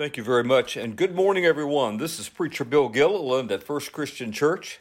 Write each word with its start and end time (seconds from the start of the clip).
Thank 0.00 0.16
you 0.16 0.24
very 0.24 0.44
much, 0.44 0.78
and 0.78 0.96
good 0.96 1.14
morning, 1.14 1.44
everyone. 1.44 1.98
This 1.98 2.18
is 2.18 2.30
Preacher 2.30 2.64
Bill 2.64 2.88
Gilliland 2.88 3.52
at 3.52 3.62
First 3.62 3.92
Christian 3.92 4.32
Church, 4.32 4.80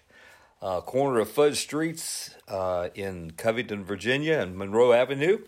uh, 0.62 0.80
corner 0.80 1.20
of 1.20 1.30
Fudge 1.30 1.58
Streets 1.58 2.36
uh, 2.48 2.88
in 2.96 3.32
Covington, 3.32 3.84
Virginia, 3.84 4.40
and 4.40 4.56
Monroe 4.56 4.94
Avenue. 4.94 5.40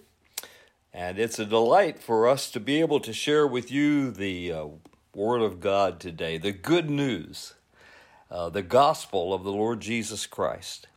And 0.94 1.18
it's 1.18 1.40
a 1.40 1.46
delight 1.46 2.00
for 2.00 2.28
us 2.28 2.52
to 2.52 2.60
be 2.60 2.82
able 2.82 3.00
to 3.00 3.14
share 3.14 3.48
with 3.48 3.72
you 3.72 4.12
the 4.12 4.52
uh, 4.52 4.66
Word 5.16 5.42
of 5.42 5.62
God 5.62 6.02
today, 6.02 6.38
the 6.38 6.52
good 6.52 6.90
news, 6.90 7.54
uh, 8.30 8.50
the 8.50 8.64
gospel 8.64 9.34
of 9.34 9.46
the 9.46 9.54
Lord 9.54 9.80
Jesus 9.80 10.28
Christ. 10.28 10.88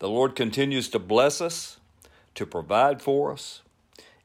The 0.00 0.10
Lord 0.10 0.36
continues 0.36 0.90
to 0.90 0.98
bless 0.98 1.40
us, 1.40 1.78
to 2.34 2.44
provide 2.44 3.00
for 3.00 3.32
us, 3.32 3.62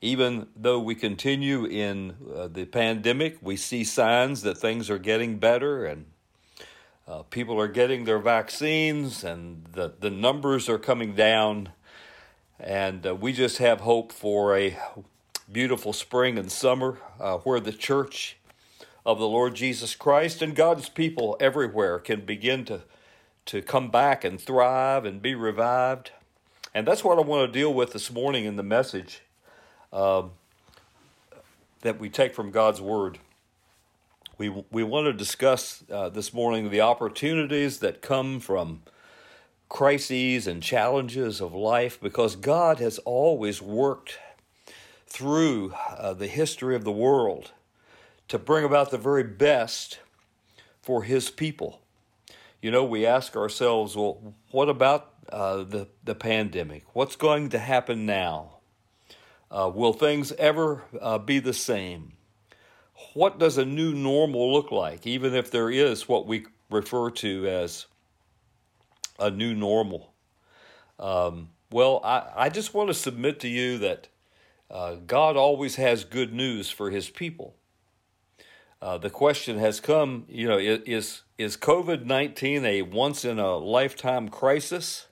even 0.01 0.47
though 0.55 0.79
we 0.79 0.95
continue 0.95 1.65
in 1.65 2.15
uh, 2.33 2.47
the 2.47 2.65
pandemic, 2.65 3.37
we 3.41 3.57
see 3.57 3.83
signs 3.83 4.41
that 4.43 4.57
things 4.57 4.89
are 4.89 4.97
getting 4.97 5.37
better 5.37 5.85
and 5.85 6.05
uh, 7.07 7.23
people 7.23 7.59
are 7.59 7.67
getting 7.67 8.05
their 8.05 8.19
vaccines 8.19 9.23
and 9.23 9.65
the, 9.73 9.93
the 9.99 10.09
numbers 10.09 10.69
are 10.69 10.77
coming 10.77 11.15
down. 11.15 11.69
And 12.59 13.05
uh, 13.05 13.15
we 13.15 13.33
just 13.33 13.57
have 13.57 13.81
hope 13.81 14.11
for 14.11 14.55
a 14.55 14.77
beautiful 15.51 15.91
spring 15.91 16.37
and 16.37 16.51
summer 16.51 16.99
uh, 17.19 17.37
where 17.39 17.59
the 17.59 17.73
church 17.73 18.37
of 19.05 19.19
the 19.19 19.27
Lord 19.27 19.55
Jesus 19.55 19.95
Christ 19.95 20.41
and 20.41 20.55
God's 20.55 20.87
people 20.87 21.35
everywhere 21.39 21.99
can 21.99 22.21
begin 22.21 22.63
to, 22.65 22.83
to 23.47 23.61
come 23.61 23.89
back 23.89 24.23
and 24.23 24.39
thrive 24.39 25.03
and 25.03 25.21
be 25.21 25.35
revived. 25.35 26.11
And 26.73 26.87
that's 26.87 27.03
what 27.03 27.17
I 27.17 27.21
want 27.21 27.51
to 27.51 27.59
deal 27.59 27.73
with 27.73 27.93
this 27.93 28.11
morning 28.11 28.45
in 28.45 28.55
the 28.55 28.63
message 28.63 29.23
um, 29.91 30.31
that 31.81 31.99
we 31.99 32.09
take 32.09 32.33
from 32.33 32.51
God's 32.51 32.81
Word. 32.81 33.19
We, 34.37 34.49
we 34.71 34.83
want 34.83 35.05
to 35.05 35.13
discuss 35.13 35.83
uh, 35.91 36.09
this 36.09 36.33
morning 36.33 36.69
the 36.69 36.81
opportunities 36.81 37.79
that 37.79 38.01
come 38.01 38.39
from 38.39 38.83
crises 39.67 40.47
and 40.47 40.63
challenges 40.63 41.41
of 41.41 41.53
life 41.53 41.99
because 42.01 42.35
God 42.35 42.79
has 42.79 42.97
always 42.99 43.61
worked 43.61 44.17
through 45.05 45.73
uh, 45.97 46.13
the 46.13 46.27
history 46.27 46.75
of 46.75 46.83
the 46.83 46.91
world 46.91 47.51
to 48.27 48.39
bring 48.39 48.63
about 48.63 48.91
the 48.91 48.97
very 48.97 49.23
best 49.23 49.99
for 50.81 51.03
His 51.03 51.29
people. 51.29 51.81
You 52.61 52.71
know, 52.71 52.83
we 52.83 53.05
ask 53.05 53.35
ourselves, 53.35 53.95
well, 53.95 54.35
what 54.51 54.69
about 54.69 55.13
uh, 55.31 55.63
the, 55.63 55.87
the 56.03 56.15
pandemic? 56.15 56.83
What's 56.93 57.15
going 57.15 57.49
to 57.49 57.59
happen 57.59 58.05
now? 58.05 58.58
Uh, 59.51 59.71
will 59.73 59.93
things 59.93 60.31
ever 60.33 60.83
uh, 61.01 61.17
be 61.17 61.39
the 61.39 61.53
same? 61.53 62.13
What 63.13 63.39
does 63.39 63.57
a 63.57 63.65
new 63.65 63.93
normal 63.93 64.53
look 64.53 64.71
like, 64.71 65.07
even 65.07 65.33
if 65.33 65.49
there 65.49 65.71
is 65.71 66.07
what 66.07 66.27
we 66.27 66.45
refer 66.69 67.09
to 67.11 67.47
as 67.47 67.87
a 69.17 69.31
new 69.31 69.55
normal? 69.55 70.13
Um, 70.99 71.49
well, 71.71 72.01
I, 72.03 72.29
I 72.35 72.49
just 72.49 72.73
want 72.73 72.89
to 72.89 72.93
submit 72.93 73.39
to 73.39 73.47
you 73.47 73.77
that 73.79 74.09
uh, 74.69 74.95
God 75.07 75.37
always 75.37 75.77
has 75.77 76.03
good 76.03 76.33
news 76.33 76.69
for 76.69 76.91
his 76.91 77.09
people. 77.09 77.55
Uh, 78.81 78.97
the 78.97 79.09
question 79.09 79.57
has 79.57 79.79
come, 79.79 80.25
you 80.29 80.47
know, 80.47 80.57
is 80.57 81.23
is 81.37 81.57
COVID 81.57 82.05
nineteen 82.05 82.63
a 82.65 82.81
once 82.81 83.25
in 83.25 83.39
a 83.39 83.57
lifetime 83.57 84.29
crisis 84.29 85.07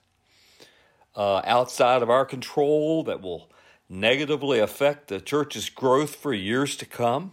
uh, 1.16 1.42
outside 1.44 2.02
of 2.02 2.08
our 2.08 2.24
control 2.24 3.02
that 3.04 3.20
will 3.20 3.50
negatively 3.88 4.58
affect 4.58 5.08
the 5.08 5.20
church's 5.20 5.70
growth 5.70 6.14
for 6.14 6.32
years 6.32 6.76
to 6.76 6.86
come. 6.86 7.32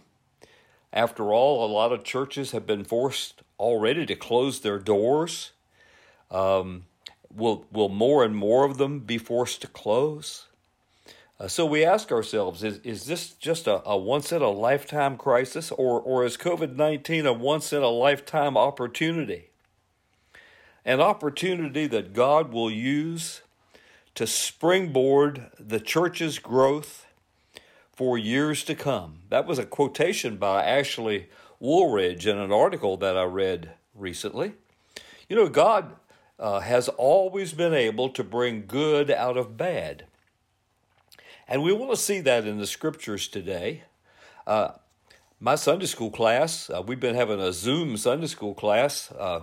After 0.92 1.32
all, 1.32 1.64
a 1.64 1.70
lot 1.70 1.92
of 1.92 2.04
churches 2.04 2.52
have 2.52 2.66
been 2.66 2.84
forced 2.84 3.42
already 3.58 4.06
to 4.06 4.16
close 4.16 4.60
their 4.60 4.78
doors. 4.78 5.52
Um, 6.30 6.84
will, 7.34 7.66
will 7.70 7.88
more 7.88 8.24
and 8.24 8.34
more 8.34 8.64
of 8.64 8.78
them 8.78 9.00
be 9.00 9.18
forced 9.18 9.60
to 9.62 9.66
close? 9.66 10.46
Uh, 11.38 11.48
so 11.48 11.66
we 11.66 11.84
ask 11.84 12.10
ourselves 12.10 12.64
is, 12.64 12.78
is 12.78 13.04
this 13.04 13.30
just 13.30 13.66
a, 13.66 13.86
a 13.86 13.96
once 13.96 14.32
in 14.32 14.40
a 14.40 14.48
lifetime 14.48 15.18
crisis, 15.18 15.70
or, 15.70 16.00
or 16.00 16.24
is 16.24 16.36
COVID 16.36 16.76
19 16.76 17.26
a 17.26 17.32
once 17.32 17.72
in 17.72 17.82
a 17.82 17.88
lifetime 17.88 18.56
opportunity? 18.56 19.50
An 20.84 21.00
opportunity 21.00 21.86
that 21.88 22.14
God 22.14 22.52
will 22.52 22.70
use 22.70 23.42
to 24.16 24.26
springboard 24.26 25.50
the 25.58 25.78
church's 25.78 26.38
growth 26.38 27.06
for 27.92 28.18
years 28.18 28.64
to 28.64 28.74
come. 28.74 29.20
That 29.28 29.46
was 29.46 29.58
a 29.58 29.64
quotation 29.64 30.36
by 30.36 30.64
Ashley 30.64 31.28
Wooldridge 31.60 32.26
in 32.26 32.36
an 32.36 32.50
article 32.50 32.96
that 32.96 33.16
I 33.16 33.24
read 33.24 33.70
recently. 33.94 34.54
You 35.28 35.36
know, 35.36 35.48
God 35.48 35.96
uh, 36.38 36.60
has 36.60 36.88
always 36.88 37.52
been 37.52 37.74
able 37.74 38.08
to 38.10 38.24
bring 38.24 38.64
good 38.66 39.10
out 39.10 39.36
of 39.36 39.56
bad. 39.56 40.04
And 41.48 41.62
we 41.62 41.72
want 41.72 41.92
to 41.92 41.96
see 41.96 42.20
that 42.20 42.46
in 42.46 42.58
the 42.58 42.66
scriptures 42.66 43.28
today. 43.28 43.82
Uh, 44.46 44.72
my 45.40 45.54
Sunday 45.54 45.86
school 45.86 46.10
class, 46.10 46.70
uh, 46.70 46.82
we've 46.82 47.00
been 47.00 47.14
having 47.14 47.40
a 47.40 47.52
Zoom 47.52 47.96
Sunday 47.96 48.26
school 48.26 48.54
class 48.54 49.12
uh, 49.12 49.40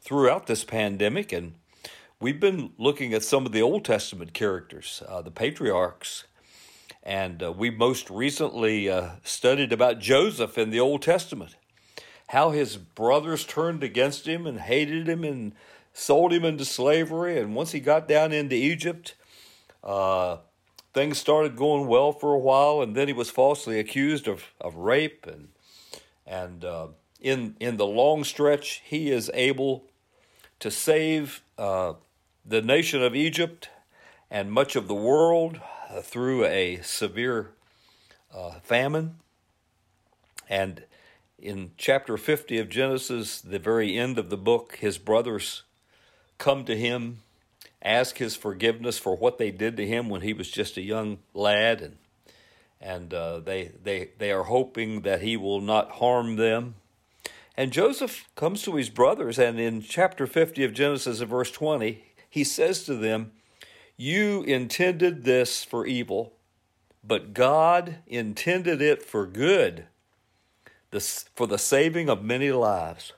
throughout 0.00 0.46
this 0.46 0.64
pandemic, 0.64 1.32
and 1.32 1.54
we've 2.22 2.38
been 2.38 2.72
looking 2.78 3.12
at 3.12 3.24
some 3.24 3.44
of 3.44 3.50
the 3.50 3.60
Old 3.60 3.84
Testament 3.84 4.32
characters, 4.32 5.02
uh, 5.08 5.22
the 5.22 5.30
patriarchs, 5.32 6.24
and 7.02 7.42
uh, 7.42 7.50
we 7.50 7.68
most 7.68 8.08
recently 8.10 8.88
uh, 8.88 9.10
studied 9.24 9.72
about 9.72 9.98
Joseph 9.98 10.56
in 10.56 10.70
the 10.70 10.78
Old 10.78 11.02
Testament, 11.02 11.56
how 12.28 12.50
his 12.50 12.76
brothers 12.76 13.44
turned 13.44 13.82
against 13.82 14.28
him 14.28 14.46
and 14.46 14.60
hated 14.60 15.08
him 15.08 15.24
and 15.24 15.52
sold 15.92 16.32
him 16.32 16.44
into 16.44 16.64
slavery. 16.64 17.40
And 17.40 17.56
once 17.56 17.72
he 17.72 17.80
got 17.80 18.06
down 18.06 18.32
into 18.32 18.54
Egypt, 18.54 19.16
uh, 19.82 20.36
things 20.94 21.18
started 21.18 21.56
going 21.56 21.88
well 21.88 22.12
for 22.12 22.32
a 22.32 22.38
while, 22.38 22.82
and 22.82 22.94
then 22.94 23.08
he 23.08 23.14
was 23.14 23.30
falsely 23.30 23.80
accused 23.80 24.28
of, 24.28 24.44
of 24.60 24.76
rape 24.76 25.26
and 25.26 25.48
and 26.24 26.64
uh, 26.64 26.86
in 27.20 27.56
in 27.58 27.78
the 27.78 27.86
long 27.86 28.22
stretch, 28.22 28.80
he 28.84 29.10
is 29.10 29.28
able 29.34 29.86
to 30.60 30.70
save 30.70 31.42
uh, 31.58 31.94
the 32.44 32.62
nation 32.62 33.02
of 33.02 33.14
Egypt 33.14 33.68
and 34.30 34.50
much 34.50 34.76
of 34.76 34.88
the 34.88 34.94
world 34.94 35.60
through 36.02 36.44
a 36.44 36.80
severe 36.82 37.50
uh, 38.34 38.52
famine. 38.62 39.16
And 40.48 40.84
in 41.38 41.72
chapter 41.76 42.16
50 42.16 42.58
of 42.58 42.68
Genesis, 42.68 43.40
the 43.40 43.58
very 43.58 43.98
end 43.98 44.18
of 44.18 44.30
the 44.30 44.36
book, 44.36 44.76
his 44.76 44.98
brothers 44.98 45.62
come 46.38 46.64
to 46.64 46.76
him, 46.76 47.18
ask 47.82 48.18
his 48.18 48.36
forgiveness 48.36 48.98
for 48.98 49.16
what 49.16 49.38
they 49.38 49.50
did 49.50 49.76
to 49.76 49.86
him 49.86 50.08
when 50.08 50.22
he 50.22 50.32
was 50.32 50.50
just 50.50 50.76
a 50.76 50.82
young 50.82 51.18
lad, 51.34 51.80
and 51.82 51.96
and 52.80 53.14
uh, 53.14 53.38
they 53.38 53.70
they 53.82 54.10
they 54.18 54.32
are 54.32 54.44
hoping 54.44 55.02
that 55.02 55.22
he 55.22 55.36
will 55.36 55.60
not 55.60 55.92
harm 55.92 56.36
them. 56.36 56.74
And 57.56 57.70
Joseph 57.70 58.28
comes 58.34 58.62
to 58.62 58.76
his 58.76 58.88
brothers, 58.88 59.38
and 59.38 59.60
in 59.60 59.82
chapter 59.82 60.26
50 60.26 60.64
of 60.64 60.72
Genesis, 60.72 61.20
in 61.20 61.28
verse 61.28 61.50
20, 61.50 62.02
he 62.32 62.44
says 62.44 62.84
to 62.84 62.94
them, 62.94 63.32
You 63.98 64.42
intended 64.44 65.24
this 65.24 65.64
for 65.64 65.84
evil, 65.84 66.32
but 67.04 67.34
God 67.34 67.96
intended 68.06 68.80
it 68.80 69.02
for 69.02 69.26
good, 69.26 69.84
for 71.34 71.46
the 71.46 71.58
saving 71.58 72.08
of 72.08 72.24
many 72.24 72.50
lives. 72.50 73.12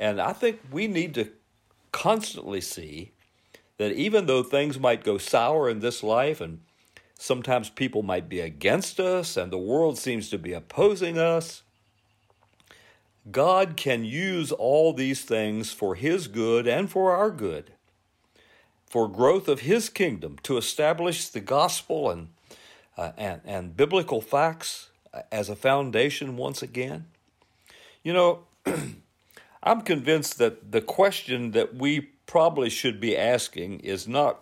And 0.00 0.20
I 0.20 0.32
think 0.32 0.58
we 0.72 0.88
need 0.88 1.14
to 1.14 1.30
constantly 1.92 2.60
see 2.60 3.12
that 3.76 3.92
even 3.92 4.26
though 4.26 4.42
things 4.42 4.80
might 4.80 5.04
go 5.04 5.16
sour 5.16 5.70
in 5.70 5.78
this 5.78 6.02
life 6.02 6.40
and 6.40 6.62
sometimes 7.16 7.70
people 7.70 8.02
might 8.02 8.28
be 8.28 8.40
against 8.40 8.98
us 8.98 9.36
and 9.36 9.52
the 9.52 9.58
world 9.58 9.96
seems 9.96 10.28
to 10.30 10.38
be 10.38 10.52
opposing 10.52 11.18
us, 11.18 11.62
God 13.30 13.76
can 13.76 14.04
use 14.04 14.50
all 14.50 14.92
these 14.92 15.22
things 15.24 15.72
for 15.72 15.94
His 15.94 16.26
good 16.26 16.66
and 16.66 16.90
for 16.90 17.12
our 17.12 17.30
good 17.30 17.74
for 18.88 19.08
growth 19.08 19.48
of 19.48 19.60
his 19.60 19.88
kingdom, 19.88 20.38
to 20.42 20.56
establish 20.56 21.28
the 21.28 21.40
gospel 21.40 22.10
and, 22.10 22.28
uh, 22.96 23.12
and, 23.16 23.40
and 23.44 23.76
biblical 23.76 24.20
facts 24.20 24.88
as 25.30 25.48
a 25.48 25.56
foundation 25.56 26.36
once 26.36 26.62
again? 26.62 27.06
You 28.02 28.12
know, 28.12 28.40
I'm 29.62 29.82
convinced 29.82 30.38
that 30.38 30.72
the 30.72 30.80
question 30.80 31.50
that 31.52 31.74
we 31.74 32.00
probably 32.26 32.70
should 32.70 33.00
be 33.00 33.16
asking 33.16 33.80
is 33.80 34.08
not 34.08 34.40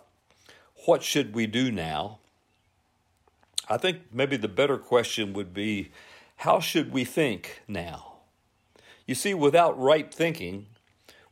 what 0.85 1.03
should 1.03 1.35
we 1.35 1.47
do 1.47 1.71
now? 1.71 2.19
I 3.69 3.77
think 3.77 4.03
maybe 4.13 4.37
the 4.37 4.47
better 4.47 4.77
question 4.77 5.33
would 5.33 5.53
be 5.53 5.91
how 6.37 6.59
should 6.59 6.93
we 6.93 7.03
think 7.03 7.61
now? 7.67 8.13
You 9.05 9.15
see, 9.15 9.33
without 9.33 9.79
right 9.79 10.13
thinking, 10.13 10.67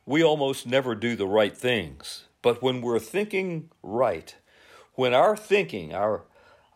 we 0.04 0.22
almost 0.22 0.66
never 0.66 0.94
do 0.94 1.16
the 1.16 1.26
right 1.26 1.56
things. 1.56 2.25
But 2.46 2.62
when 2.62 2.80
we're 2.80 3.00
thinking 3.00 3.70
right, 3.82 4.32
when 4.94 5.12
our 5.12 5.36
thinking, 5.36 5.92
our, 5.92 6.22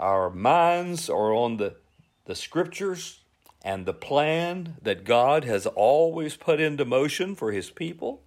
our 0.00 0.28
minds 0.28 1.08
are 1.08 1.32
on 1.32 1.58
the, 1.58 1.76
the 2.24 2.34
scriptures, 2.34 3.20
and 3.62 3.86
the 3.86 3.92
plan 3.92 4.78
that 4.82 5.04
God 5.04 5.44
has 5.44 5.66
always 5.66 6.36
put 6.36 6.60
into 6.60 6.84
motion 6.84 7.36
for 7.36 7.52
his 7.52 7.70
people, 7.70 8.20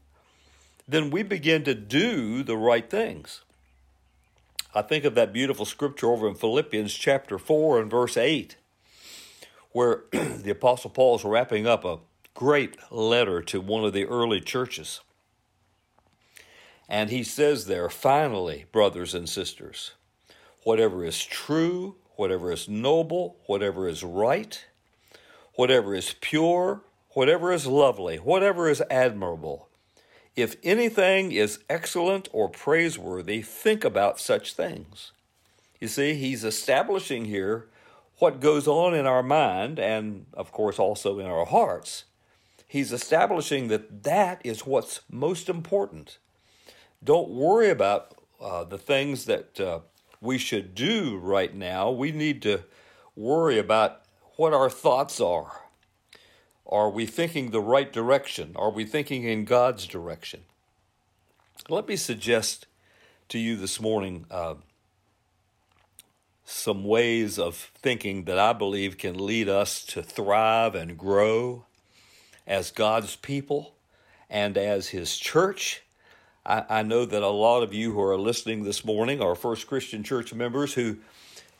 then 0.87 1.11
we 1.11 1.21
begin 1.21 1.65
to 1.65 1.75
do 1.75 2.43
the 2.43 2.55
right 2.55 2.89
things. 2.89 3.41
I 4.73 4.81
think 4.81 5.03
of 5.03 5.13
that 5.15 5.33
beautiful 5.33 5.65
scripture 5.65 6.11
over 6.11 6.29
in 6.29 6.35
Philippians 6.35 6.93
chapter 6.93 7.37
4 7.37 7.81
and 7.81 7.91
verse 7.91 8.15
8, 8.15 8.55
where 9.73 10.03
the 10.11 10.51
Apostle 10.51 10.91
Paul 10.91 11.17
is 11.17 11.25
wrapping 11.25 11.67
up 11.67 11.83
a 11.83 11.99
great 12.33 12.77
letter 12.89 13.41
to 13.41 13.59
one 13.59 13.83
of 13.83 13.91
the 13.91 14.05
early 14.05 14.39
churches. 14.39 15.01
And 16.89 17.09
he 17.09 17.23
says 17.23 17.65
there, 17.65 17.89
finally, 17.89 18.65
brothers 18.71 19.13
and 19.13 19.27
sisters, 19.27 19.91
whatever 20.63 21.03
is 21.05 21.23
true, 21.23 21.95
whatever 22.15 22.51
is 22.51 22.69
noble, 22.69 23.37
whatever 23.45 23.87
is 23.87 24.03
right, 24.03 24.65
whatever 25.55 25.95
is 25.95 26.15
pure, 26.21 26.81
whatever 27.11 27.51
is 27.51 27.65
lovely, 27.67 28.17
whatever 28.17 28.69
is 28.69 28.81
admirable, 28.89 29.69
if 30.35 30.55
anything 30.63 31.31
is 31.31 31.59
excellent 31.69 32.27
or 32.31 32.49
praiseworthy, 32.49 33.41
think 33.41 33.83
about 33.83 34.19
such 34.19 34.53
things. 34.53 35.11
You 35.79 35.87
see, 35.87 36.15
he's 36.15 36.43
establishing 36.43 37.25
here 37.25 37.67
what 38.17 38.39
goes 38.39 38.67
on 38.67 38.93
in 38.95 39.05
our 39.05 39.21
mind 39.21 39.79
and, 39.79 40.25
of 40.33 40.51
course, 40.51 40.79
also 40.79 41.19
in 41.19 41.25
our 41.25 41.45
hearts. 41.45 42.05
He's 42.67 42.91
establishing 42.91 43.67
that 43.67 44.03
that 44.03 44.41
is 44.43 44.65
what's 44.65 45.01
most 45.09 45.49
important. 45.49 46.17
Don't 47.03 47.29
worry 47.29 47.69
about 47.69 48.15
uh, 48.39 48.63
the 48.63 48.77
things 48.77 49.25
that 49.25 49.59
uh, 49.59 49.79
we 50.21 50.37
should 50.37 50.73
do 50.73 51.17
right 51.17 51.53
now. 51.53 51.91
We 51.91 52.11
need 52.11 52.41
to 52.43 52.63
worry 53.15 53.59
about 53.59 54.01
what 54.37 54.53
our 54.53 54.69
thoughts 54.69 55.19
are. 55.19 55.63
Are 56.65 56.89
we 56.89 57.05
thinking 57.05 57.51
the 57.51 57.61
right 57.61 57.91
direction? 57.91 58.53
Are 58.55 58.71
we 58.71 58.85
thinking 58.85 59.25
in 59.25 59.45
God's 59.45 59.85
direction? 59.85 60.41
Let 61.69 61.87
me 61.87 61.95
suggest 61.95 62.67
to 63.29 63.37
you 63.37 63.55
this 63.57 63.79
morning 63.79 64.25
uh, 64.31 64.55
some 66.45 66.83
ways 66.83 67.37
of 67.37 67.71
thinking 67.75 68.25
that 68.25 68.39
I 68.39 68.53
believe 68.53 68.97
can 68.97 69.17
lead 69.17 69.49
us 69.49 69.83
to 69.85 70.01
thrive 70.01 70.75
and 70.75 70.97
grow 70.97 71.65
as 72.47 72.71
God's 72.71 73.15
people 73.15 73.75
and 74.29 74.57
as 74.57 74.89
His 74.89 75.17
church. 75.17 75.83
I, 76.45 76.63
I 76.69 76.83
know 76.83 77.05
that 77.05 77.23
a 77.23 77.29
lot 77.29 77.63
of 77.63 77.73
you 77.73 77.93
who 77.93 78.01
are 78.01 78.17
listening 78.17 78.63
this 78.63 78.83
morning 78.83 79.21
are 79.21 79.35
First 79.35 79.67
Christian 79.67 80.03
Church 80.03 80.33
members 80.33 80.73
who 80.73 80.97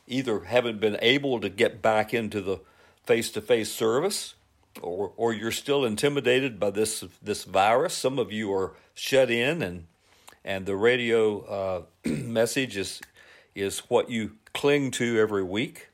either 0.06 0.40
haven't 0.40 0.80
been 0.80 0.98
able 1.00 1.40
to 1.40 1.48
get 1.48 1.80
back 1.80 2.12
into 2.12 2.40
the 2.40 2.60
face 3.04 3.30
to 3.30 3.40
face 3.40 3.72
service 3.72 4.34
or, 4.82 5.12
or 5.16 5.32
you're 5.32 5.50
still 5.50 5.84
intimidated 5.84 6.58
by 6.58 6.70
this, 6.70 7.04
this 7.22 7.44
virus. 7.44 7.94
Some 7.94 8.18
of 8.18 8.32
you 8.32 8.52
are 8.52 8.72
shut 8.94 9.30
in 9.30 9.62
and, 9.62 9.86
and 10.44 10.66
the 10.66 10.76
radio 10.76 11.40
uh, 11.40 11.82
message 12.08 12.76
is, 12.76 13.00
is 13.54 13.80
what 13.88 14.10
you 14.10 14.32
cling 14.52 14.90
to 14.92 15.18
every 15.18 15.42
week. 15.42 15.88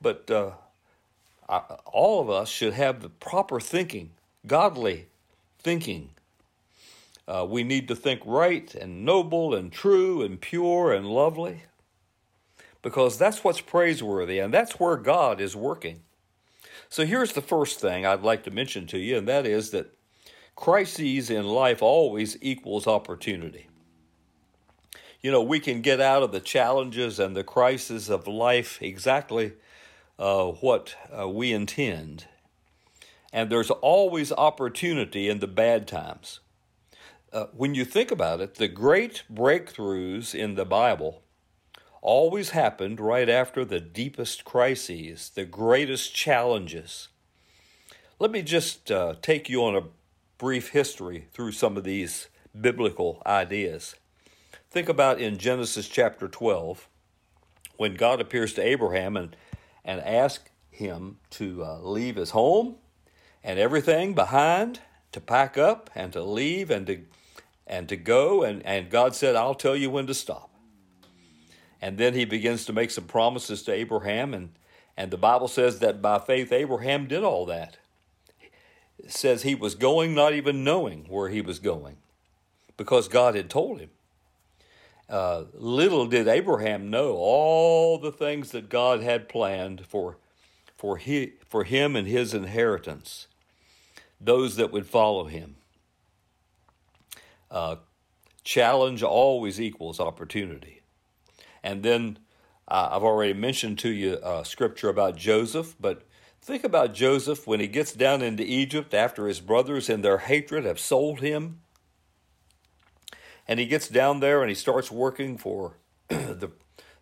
But 0.00 0.30
uh, 0.30 0.52
I, 1.48 1.58
all 1.86 2.20
of 2.20 2.30
us 2.30 2.48
should 2.48 2.74
have 2.74 3.02
the 3.02 3.08
proper 3.08 3.60
thinking, 3.60 4.10
godly 4.46 5.06
thinking. 5.58 6.10
Uh, 7.28 7.44
we 7.44 7.62
need 7.62 7.86
to 7.86 7.94
think 7.94 8.22
right 8.24 8.74
and 8.74 9.04
noble 9.04 9.54
and 9.54 9.70
true 9.70 10.22
and 10.22 10.40
pure 10.40 10.92
and 10.92 11.06
lovely 11.06 11.64
because 12.80 13.18
that's 13.18 13.44
what's 13.44 13.60
praiseworthy 13.60 14.38
and 14.38 14.52
that's 14.52 14.80
where 14.80 14.96
God 14.96 15.38
is 15.38 15.54
working. 15.54 16.00
So 16.88 17.04
here's 17.04 17.34
the 17.34 17.42
first 17.42 17.80
thing 17.80 18.06
I'd 18.06 18.22
like 18.22 18.44
to 18.44 18.50
mention 18.50 18.86
to 18.88 18.98
you, 18.98 19.18
and 19.18 19.28
that 19.28 19.44
is 19.44 19.72
that 19.72 19.94
crises 20.56 21.28
in 21.28 21.46
life 21.46 21.82
always 21.82 22.38
equals 22.40 22.86
opportunity. 22.86 23.68
You 25.20 25.30
know, 25.30 25.42
we 25.42 25.60
can 25.60 25.82
get 25.82 26.00
out 26.00 26.22
of 26.22 26.32
the 26.32 26.40
challenges 26.40 27.18
and 27.18 27.36
the 27.36 27.44
crises 27.44 28.08
of 28.08 28.26
life 28.26 28.80
exactly 28.80 29.52
uh, 30.18 30.46
what 30.46 30.94
uh, 31.16 31.28
we 31.28 31.52
intend. 31.52 32.24
And 33.34 33.50
there's 33.50 33.70
always 33.70 34.32
opportunity 34.32 35.28
in 35.28 35.40
the 35.40 35.46
bad 35.46 35.86
times. 35.86 36.40
Uh, 37.30 37.46
when 37.52 37.74
you 37.74 37.84
think 37.84 38.10
about 38.10 38.40
it, 38.40 38.54
the 38.54 38.68
great 38.68 39.22
breakthroughs 39.30 40.34
in 40.34 40.54
the 40.54 40.64
Bible 40.64 41.22
always 42.00 42.50
happened 42.50 43.00
right 43.00 43.28
after 43.28 43.64
the 43.64 43.80
deepest 43.80 44.44
crises, 44.44 45.30
the 45.34 45.44
greatest 45.44 46.14
challenges. 46.14 47.08
Let 48.18 48.30
me 48.30 48.40
just 48.40 48.90
uh, 48.90 49.14
take 49.20 49.48
you 49.48 49.62
on 49.62 49.76
a 49.76 49.88
brief 50.38 50.70
history 50.70 51.26
through 51.32 51.52
some 51.52 51.76
of 51.76 51.84
these 51.84 52.28
biblical 52.58 53.22
ideas. 53.26 53.94
Think 54.70 54.88
about 54.88 55.20
in 55.20 55.36
Genesis 55.36 55.86
chapter 55.86 56.28
12, 56.28 56.88
when 57.76 57.94
God 57.94 58.20
appears 58.22 58.54
to 58.54 58.62
Abraham 58.62 59.16
and, 59.16 59.36
and 59.84 60.00
asks 60.00 60.48
him 60.70 61.18
to 61.30 61.62
uh, 61.62 61.78
leave 61.80 62.16
his 62.16 62.30
home 62.30 62.76
and 63.44 63.58
everything 63.58 64.14
behind, 64.14 64.80
to 65.12 65.20
pack 65.20 65.56
up 65.56 65.90
and 65.94 66.12
to 66.12 66.22
leave 66.22 66.70
and 66.70 66.86
to, 66.86 67.00
and 67.68 67.88
to 67.88 67.96
go. 67.96 68.42
And, 68.42 68.64
and 68.66 68.90
God 68.90 69.14
said, 69.14 69.36
I'll 69.36 69.54
tell 69.54 69.76
you 69.76 69.90
when 69.90 70.06
to 70.08 70.14
stop. 70.14 70.50
And 71.80 71.96
then 71.96 72.14
he 72.14 72.24
begins 72.24 72.64
to 72.64 72.72
make 72.72 72.90
some 72.90 73.04
promises 73.04 73.62
to 73.62 73.72
Abraham, 73.72 74.34
and, 74.34 74.50
and 74.96 75.12
the 75.12 75.16
Bible 75.16 75.46
says 75.46 75.78
that 75.78 76.02
by 76.02 76.18
faith 76.18 76.50
Abraham 76.50 77.06
did 77.06 77.22
all 77.22 77.46
that. 77.46 77.76
It 78.98 79.12
says 79.12 79.42
he 79.42 79.54
was 79.54 79.76
going 79.76 80.12
not 80.12 80.32
even 80.32 80.64
knowing 80.64 81.04
where 81.08 81.28
he 81.28 81.40
was 81.40 81.60
going 81.60 81.98
because 82.76 83.06
God 83.06 83.36
had 83.36 83.48
told 83.48 83.78
him. 83.78 83.90
Uh, 85.08 85.44
little 85.54 86.06
did 86.06 86.26
Abraham 86.26 86.90
know 86.90 87.14
all 87.16 87.96
the 87.96 88.12
things 88.12 88.50
that 88.50 88.68
God 88.68 89.00
had 89.00 89.28
planned 89.28 89.86
for, 89.86 90.18
for, 90.76 90.96
he, 90.96 91.34
for 91.48 91.62
him 91.62 91.94
and 91.94 92.08
his 92.08 92.34
inheritance, 92.34 93.28
those 94.20 94.56
that 94.56 94.72
would 94.72 94.86
follow 94.86 95.26
him. 95.26 95.57
Uh, 97.50 97.76
challenge 98.44 99.02
always 99.02 99.60
equals 99.60 100.00
opportunity. 100.00 100.80
And 101.62 101.82
then 101.82 102.18
uh, 102.66 102.88
I've 102.92 103.02
already 103.02 103.34
mentioned 103.34 103.78
to 103.80 103.90
you 103.90 104.14
uh, 104.14 104.42
scripture 104.42 104.88
about 104.88 105.16
Joseph, 105.16 105.74
but 105.80 106.02
think 106.40 106.64
about 106.64 106.94
Joseph 106.94 107.46
when 107.46 107.60
he 107.60 107.66
gets 107.66 107.92
down 107.92 108.22
into 108.22 108.42
Egypt 108.42 108.94
after 108.94 109.26
his 109.26 109.40
brothers 109.40 109.88
in 109.88 110.02
their 110.02 110.18
hatred 110.18 110.64
have 110.64 110.78
sold 110.78 111.20
him. 111.20 111.60
And 113.46 113.58
he 113.58 113.66
gets 113.66 113.88
down 113.88 114.20
there 114.20 114.42
and 114.42 114.50
he 114.50 114.54
starts 114.54 114.90
working 114.90 115.38
for 115.38 115.76
the, 116.08 116.50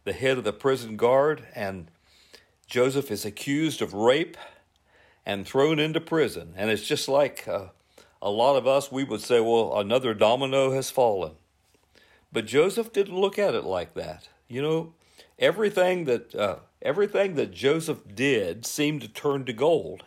the 0.05 0.13
head 0.13 0.39
of 0.39 0.45
the 0.45 0.53
prison 0.53 0.97
guard. 0.97 1.47
And 1.55 1.91
Joseph 2.67 3.11
is 3.11 3.25
accused 3.25 3.83
of 3.83 3.95
rape 3.95 4.37
and 5.25 5.47
thrown 5.47 5.81
into 5.81 6.01
prison. 6.01 6.55
And 6.57 6.71
it's 6.71 6.87
just 6.87 7.09
like 7.09 7.47
uh, 7.49 7.67
a 8.21 8.31
lot 8.31 8.57
of 8.57 8.67
us, 8.67 8.91
we 8.91 9.05
would 9.05 9.21
say, 9.21 9.41
well, 9.41 9.79
another 9.79 10.15
domino 10.15 10.73
has 10.73 10.91
fallen. 10.91 11.33
But 12.33 12.47
Joseph 12.47 12.93
didn't 12.93 13.19
look 13.19 13.39
at 13.39 13.55
it 13.55 13.65
like 13.65 13.95
that. 13.95 14.29
You 14.49 14.63
know, 14.63 14.95
everything 15.39 16.05
that 16.05 16.35
uh, 16.35 16.57
everything 16.83 17.35
that 17.35 17.53
Joseph 17.53 18.01
did 18.15 18.67
seemed 18.67 19.01
to 19.03 19.09
turn 19.09 19.45
to 19.45 19.53
gold. 19.53 20.05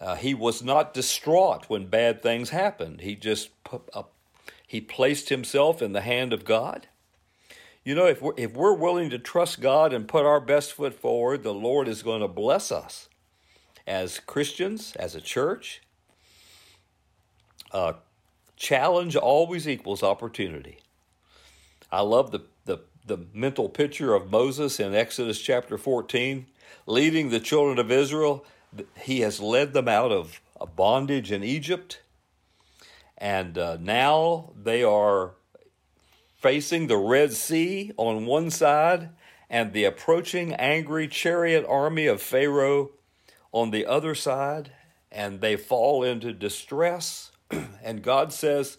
Uh, 0.00 0.16
he 0.16 0.34
was 0.34 0.62
not 0.62 0.94
distraught 0.94 1.66
when 1.68 1.86
bad 1.86 2.22
things 2.22 2.50
happened. 2.50 3.00
He 3.02 3.14
just 3.14 3.50
up, 3.94 4.12
he 4.66 4.80
placed 4.80 5.28
himself 5.28 5.80
in 5.80 5.92
the 5.92 6.00
hand 6.00 6.32
of 6.32 6.44
God. 6.44 6.88
You 7.84 7.94
know, 7.94 8.06
if 8.06 8.22
we're, 8.22 8.34
if 8.36 8.54
we're 8.54 8.74
willing 8.74 9.10
to 9.10 9.18
trust 9.18 9.60
God 9.60 9.92
and 9.92 10.08
put 10.08 10.24
our 10.24 10.40
best 10.40 10.72
foot 10.72 10.94
forward, 10.94 11.42
the 11.42 11.54
Lord 11.54 11.88
is 11.88 12.02
going 12.02 12.20
to 12.20 12.28
bless 12.28 12.70
us 12.70 13.08
as 13.86 14.20
Christians, 14.20 14.94
as 14.96 15.14
a 15.14 15.20
church. 15.20 15.82
Uh, 17.72 17.94
challenge 18.56 19.16
always 19.16 19.68
equals 19.68 20.02
opportunity. 20.02 20.78
I 21.90 22.02
love 22.02 22.30
the, 22.30 22.40
the 22.64 22.78
the 23.04 23.18
mental 23.34 23.68
picture 23.68 24.14
of 24.14 24.30
Moses 24.30 24.78
in 24.78 24.94
Exodus 24.94 25.40
chapter 25.40 25.76
14, 25.76 26.46
leading 26.86 27.30
the 27.30 27.40
children 27.40 27.78
of 27.78 27.90
Israel. 27.90 28.44
He 29.00 29.20
has 29.20 29.40
led 29.40 29.72
them 29.72 29.88
out 29.88 30.12
of 30.12 30.40
bondage 30.76 31.32
in 31.32 31.42
Egypt, 31.42 32.00
and 33.18 33.58
uh, 33.58 33.76
now 33.80 34.52
they 34.60 34.84
are 34.84 35.32
facing 36.36 36.86
the 36.86 36.96
Red 36.96 37.32
Sea 37.32 37.92
on 37.96 38.26
one 38.26 38.50
side 38.50 39.10
and 39.50 39.72
the 39.72 39.84
approaching 39.84 40.54
angry 40.54 41.06
chariot 41.08 41.66
army 41.68 42.06
of 42.06 42.22
Pharaoh 42.22 42.90
on 43.50 43.70
the 43.70 43.84
other 43.84 44.14
side, 44.14 44.72
and 45.10 45.40
they 45.40 45.56
fall 45.56 46.02
into 46.02 46.32
distress. 46.32 47.31
and 47.82 48.02
God 48.02 48.32
says, 48.32 48.78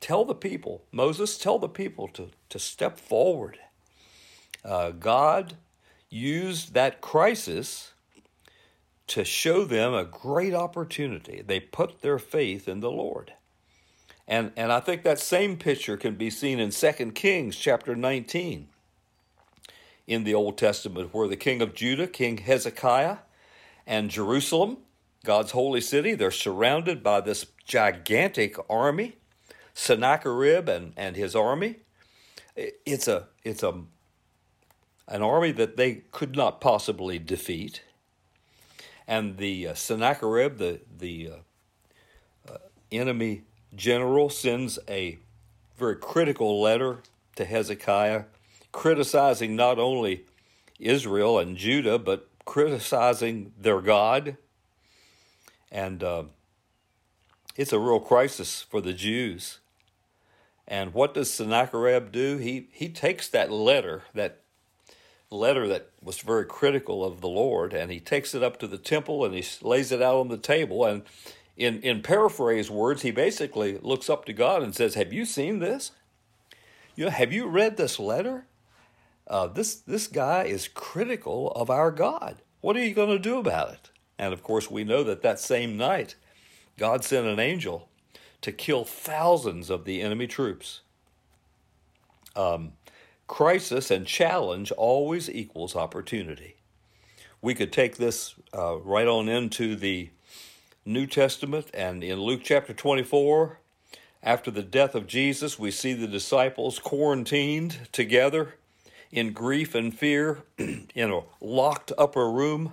Tell 0.00 0.24
the 0.24 0.34
people, 0.34 0.84
Moses, 0.92 1.38
tell 1.38 1.58
the 1.58 1.68
people 1.68 2.08
to, 2.08 2.30
to 2.50 2.58
step 2.58 3.00
forward. 3.00 3.58
Uh, 4.64 4.90
God 4.90 5.54
used 6.08 6.74
that 6.74 7.00
crisis 7.00 7.92
to 9.08 9.24
show 9.24 9.64
them 9.64 9.94
a 9.94 10.04
great 10.04 10.54
opportunity. 10.54 11.42
They 11.44 11.60
put 11.60 12.02
their 12.02 12.18
faith 12.18 12.68
in 12.68 12.80
the 12.80 12.90
Lord. 12.90 13.32
And, 14.28 14.52
and 14.56 14.70
I 14.70 14.80
think 14.80 15.02
that 15.02 15.18
same 15.18 15.56
picture 15.56 15.96
can 15.96 16.14
be 16.14 16.28
seen 16.30 16.60
in 16.60 16.70
2 16.70 16.92
Kings 17.12 17.56
chapter 17.56 17.96
19 17.96 18.68
in 20.06 20.24
the 20.24 20.34
Old 20.34 20.58
Testament, 20.58 21.12
where 21.12 21.28
the 21.28 21.36
king 21.36 21.62
of 21.62 21.74
Judah, 21.74 22.06
King 22.06 22.38
Hezekiah, 22.38 23.18
and 23.86 24.10
Jerusalem, 24.10 24.78
God's 25.24 25.50
holy 25.50 25.80
city, 25.80 26.14
they're 26.14 26.30
surrounded 26.30 27.02
by 27.02 27.20
this 27.20 27.46
gigantic 27.64 28.56
army, 28.70 29.16
Sennacherib 29.74 30.68
and, 30.68 30.92
and 30.96 31.16
his 31.16 31.34
army. 31.36 31.76
It's 32.56 33.06
a 33.06 33.28
it's 33.44 33.62
a 33.62 33.82
an 35.06 35.22
army 35.22 35.52
that 35.52 35.76
they 35.76 36.02
could 36.12 36.36
not 36.36 36.60
possibly 36.60 37.18
defeat. 37.18 37.82
And 39.06 39.38
the 39.38 39.68
uh, 39.68 39.74
Sennacherib, 39.74 40.58
the 40.58 40.80
the 40.98 41.30
uh, 42.48 42.52
uh, 42.52 42.58
enemy 42.90 43.42
general, 43.74 44.28
sends 44.28 44.78
a 44.88 45.18
very 45.76 45.96
critical 45.96 46.60
letter 46.60 46.98
to 47.36 47.44
Hezekiah, 47.44 48.24
criticizing 48.72 49.54
not 49.54 49.78
only 49.78 50.24
Israel 50.80 51.38
and 51.38 51.56
Judah, 51.56 51.98
but 51.98 52.28
criticizing 52.44 53.52
their 53.58 53.80
God. 53.80 54.36
And 55.70 56.02
uh, 56.02 56.24
it's 57.56 57.72
a 57.72 57.78
real 57.78 58.00
crisis 58.00 58.62
for 58.62 58.80
the 58.80 58.92
Jews. 58.92 59.58
And 60.66 60.92
what 60.92 61.14
does 61.14 61.30
Sennacherib 61.30 62.12
do? 62.12 62.36
He 62.36 62.68
he 62.72 62.88
takes 62.88 63.28
that 63.28 63.50
letter, 63.50 64.02
that 64.14 64.42
letter 65.30 65.66
that 65.68 65.90
was 66.02 66.20
very 66.20 66.44
critical 66.44 67.04
of 67.04 67.20
the 67.20 67.28
Lord, 67.28 67.72
and 67.72 67.90
he 67.90 68.00
takes 68.00 68.34
it 68.34 68.42
up 68.42 68.58
to 68.58 68.66
the 68.66 68.78
temple 68.78 69.24
and 69.24 69.34
he 69.34 69.44
lays 69.62 69.92
it 69.92 70.02
out 70.02 70.16
on 70.16 70.28
the 70.28 70.38
table. 70.38 70.84
And 70.84 71.02
in, 71.56 71.80
in 71.82 72.02
paraphrase 72.02 72.70
words, 72.70 73.02
he 73.02 73.10
basically 73.10 73.78
looks 73.78 74.08
up 74.08 74.24
to 74.26 74.32
God 74.32 74.62
and 74.62 74.74
says, 74.74 74.94
Have 74.94 75.12
you 75.12 75.24
seen 75.24 75.58
this? 75.58 75.90
You 76.94 77.06
know, 77.06 77.10
have 77.10 77.32
you 77.32 77.46
read 77.46 77.76
this 77.76 77.98
letter? 77.98 78.46
Uh, 79.26 79.46
this, 79.48 79.74
this 79.74 80.06
guy 80.06 80.44
is 80.44 80.68
critical 80.68 81.50
of 81.52 81.68
our 81.68 81.90
God. 81.90 82.42
What 82.60 82.76
are 82.76 82.84
you 82.84 82.94
going 82.94 83.10
to 83.10 83.18
do 83.18 83.38
about 83.38 83.72
it? 83.72 83.90
And 84.18 84.32
of 84.32 84.42
course, 84.42 84.70
we 84.70 84.84
know 84.84 85.02
that 85.04 85.22
that 85.22 85.38
same 85.38 85.76
night, 85.76 86.16
God 86.76 87.04
sent 87.04 87.26
an 87.26 87.38
angel 87.38 87.88
to 88.40 88.52
kill 88.52 88.84
thousands 88.84 89.70
of 89.70 89.84
the 89.84 90.00
enemy 90.00 90.26
troops. 90.26 90.80
Um, 92.36 92.72
crisis 93.26 93.90
and 93.90 94.06
challenge 94.06 94.72
always 94.72 95.28
equals 95.30 95.76
opportunity. 95.76 96.56
We 97.40 97.54
could 97.54 97.72
take 97.72 97.96
this 97.96 98.34
uh, 98.56 98.78
right 98.78 99.06
on 99.06 99.28
into 99.28 99.76
the 99.76 100.10
New 100.84 101.06
Testament, 101.06 101.68
and 101.74 102.02
in 102.02 102.18
Luke 102.20 102.40
chapter 102.42 102.72
24, 102.72 103.58
after 104.22 104.50
the 104.50 104.62
death 104.62 104.94
of 104.94 105.06
Jesus, 105.06 105.58
we 105.58 105.70
see 105.70 105.92
the 105.92 106.08
disciples 106.08 106.78
quarantined 106.78 107.88
together 107.92 108.54
in 109.12 109.32
grief 109.32 109.74
and 109.74 109.96
fear 109.96 110.42
in 110.58 111.12
a 111.12 111.22
locked 111.40 111.92
upper 111.96 112.30
room. 112.30 112.72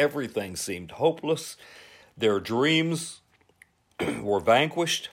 Everything 0.00 0.56
seemed 0.56 0.92
hopeless. 0.92 1.58
Their 2.16 2.40
dreams 2.40 3.20
were 4.22 4.40
vanquished. 4.40 5.10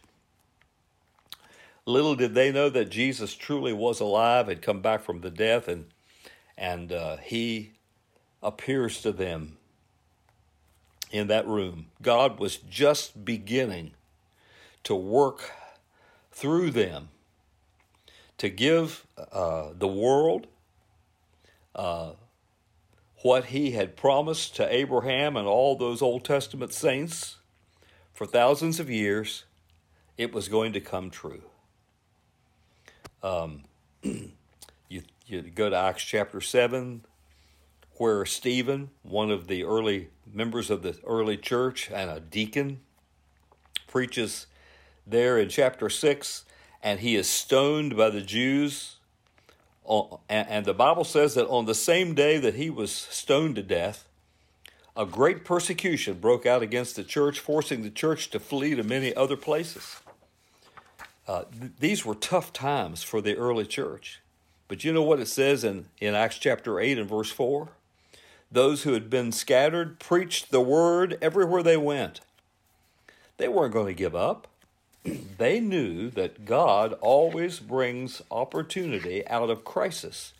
Little 1.86 2.16
did 2.16 2.34
they 2.34 2.54
know 2.54 2.70
that 2.70 2.90
Jesus 2.90 3.36
truly 3.36 3.74
was 3.74 4.00
alive, 4.00 4.48
had 4.48 4.62
come 4.62 4.82
back 4.82 5.04
from 5.04 5.20
the 5.20 5.30
death, 5.30 5.68
and 5.68 5.88
and 6.58 6.94
uh, 6.94 7.18
he 7.18 7.74
appears 8.42 9.02
to 9.02 9.12
them 9.12 9.58
in 11.12 11.28
that 11.28 11.46
room. 11.46 11.88
God 12.02 12.40
was 12.40 12.56
just 12.56 13.26
beginning 13.26 13.92
to 14.84 14.96
work 14.96 15.52
through 16.32 16.72
them 16.72 17.10
to 18.38 18.48
give 18.48 19.06
uh, 19.34 19.72
the 19.78 19.88
world 19.88 20.48
uh, 21.76 22.12
what 23.24 23.46
he 23.46 23.72
had 23.72 23.96
promised 23.96 24.56
to 24.56 24.74
Abraham 24.74 25.36
and 25.36 25.48
all 25.48 25.76
those 25.76 26.02
Old 26.02 26.24
Testament 26.24 26.74
saints 26.74 27.38
for 28.14 28.26
thousands 28.26 28.80
of 28.80 28.90
years. 28.90 29.46
It 30.18 30.34
was 30.34 30.48
going 30.48 30.74
to 30.74 30.80
come 30.80 31.10
true. 31.10 31.44
Um, 33.24 33.64
you, 34.04 35.02
you 35.26 35.42
go 35.42 35.70
to 35.70 35.76
Acts 35.76 36.04
chapter 36.04 36.42
7, 36.42 37.02
where 37.94 38.26
Stephen, 38.26 38.90
one 39.04 39.32
of 39.32 39.48
the 39.48 39.64
early 39.64 40.10
members 40.32 40.70
of 40.70 40.84
the 40.84 40.98
early 41.06 41.38
church 41.38 41.90
and 41.92 42.10
a 42.10 42.20
deacon, 42.20 42.80
preaches 43.88 44.48
there 45.06 45.38
in 45.38 45.50
chapter 45.50 45.90
6, 45.90 46.46
and 46.84 47.00
he 47.00 47.16
is 47.16 47.28
stoned 47.28 47.98
by 47.98 48.10
the 48.10 48.22
Jews. 48.22 48.97
And 50.30 50.66
the 50.66 50.74
Bible 50.74 51.04
says 51.04 51.36
that 51.36 51.48
on 51.48 51.66
the 51.66 51.76
same 51.76 52.14
day 52.14 52.38
that 52.40 52.56
he 52.56 52.70
was 52.70 52.92
stoned 52.92 53.56
to 53.56 53.64
death, 53.64 54.08
a 54.96 55.06
great 55.06 55.46
persecution 55.46 56.16
broke 56.16 56.46
out 56.46 56.62
against 56.62 56.96
the 56.96 57.04
church, 57.04 57.40
forcing 57.40 57.84
the 57.84 57.90
church 57.90 58.30
to 58.32 58.40
flee 58.40 58.76
to 58.76 58.84
many 58.84 59.16
other 59.16 59.38
places. 59.38 59.98
Uh, 61.28 61.44
th- 61.60 61.72
these 61.80 62.06
were 62.06 62.16
tough 62.16 62.52
times 62.52 63.04
for 63.04 63.22
the 63.22 63.36
early 63.38 63.66
church. 63.66 64.22
But 64.68 64.84
you 64.84 64.92
know 64.92 65.04
what 65.04 65.20
it 65.20 65.28
says 65.28 65.64
in, 65.64 65.86
in 66.00 66.16
Acts 66.16 66.40
chapter 66.40 66.80
8 66.80 66.98
and 66.98 67.10
verse 67.10 67.32
4? 67.32 67.70
Those 68.52 68.84
who 68.84 68.94
had 68.94 69.10
been 69.10 69.32
scattered 69.32 70.00
preached 70.00 70.52
the 70.52 70.62
word 70.62 71.18
everywhere 71.22 71.64
they 71.64 71.78
went. 71.78 72.22
They 73.38 73.48
weren't 73.48 73.74
going 73.74 73.88
to 73.88 73.94
give 73.94 74.16
up. 74.16 74.48
They 75.04 75.60
knew 75.60 76.10
that 76.12 76.46
God 76.46 76.94
always 76.94 77.60
brings 77.60 78.22
opportunity 78.32 79.28
out 79.28 79.50
of 79.50 79.64
crisis. 79.64 80.34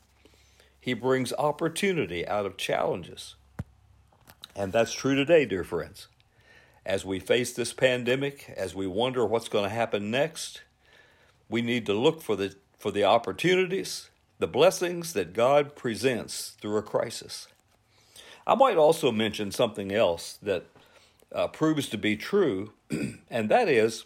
He 0.80 0.94
brings 0.94 1.34
opportunity 1.34 2.28
out 2.28 2.46
of 2.46 2.58
challenges. 2.58 3.36
And 4.56 4.74
that's 4.74 4.94
true 4.94 5.16
today, 5.16 5.46
dear 5.46 5.64
friends. 5.64 6.08
As 6.86 7.06
we 7.06 7.20
face 7.20 7.54
this 7.54 7.74
pandemic, 7.74 8.54
as 8.56 8.74
we 8.74 8.88
wonder 8.88 9.26
what's 9.26 9.50
going 9.50 9.66
to 9.66 9.76
happen 9.76 10.10
next, 10.10 10.62
we 11.50 11.62
need 11.62 11.86
to 11.86 11.94
look 11.94 12.22
for 12.22 12.36
the, 12.36 12.56
for 12.78 12.92
the 12.92 13.04
opportunities, 13.04 14.10
the 14.40 14.48
blessings 14.48 15.14
that 15.14 15.34
God 15.34 15.76
presents 15.76 16.56
through 16.62 16.78
a 16.78 16.82
crisis. 16.82 17.48
I 18.46 18.56
might 18.56 18.78
also 18.78 19.12
mention 19.12 19.52
something 19.52 19.92
else 19.92 20.38
that 20.42 20.66
uh, 21.34 21.48
proves 21.48 21.90
to 21.90 21.98
be 21.98 22.16
true, 22.16 22.72
and 23.30 23.50
that 23.50 23.68
is 23.68 24.06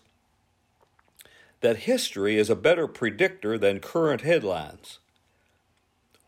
that 1.61 1.77
history 1.77 2.37
is 2.37 2.49
a 2.49 2.55
better 2.55 2.87
predictor 2.87 3.57
than 3.57 3.79
current 3.79 4.21
headlines. 4.21 4.99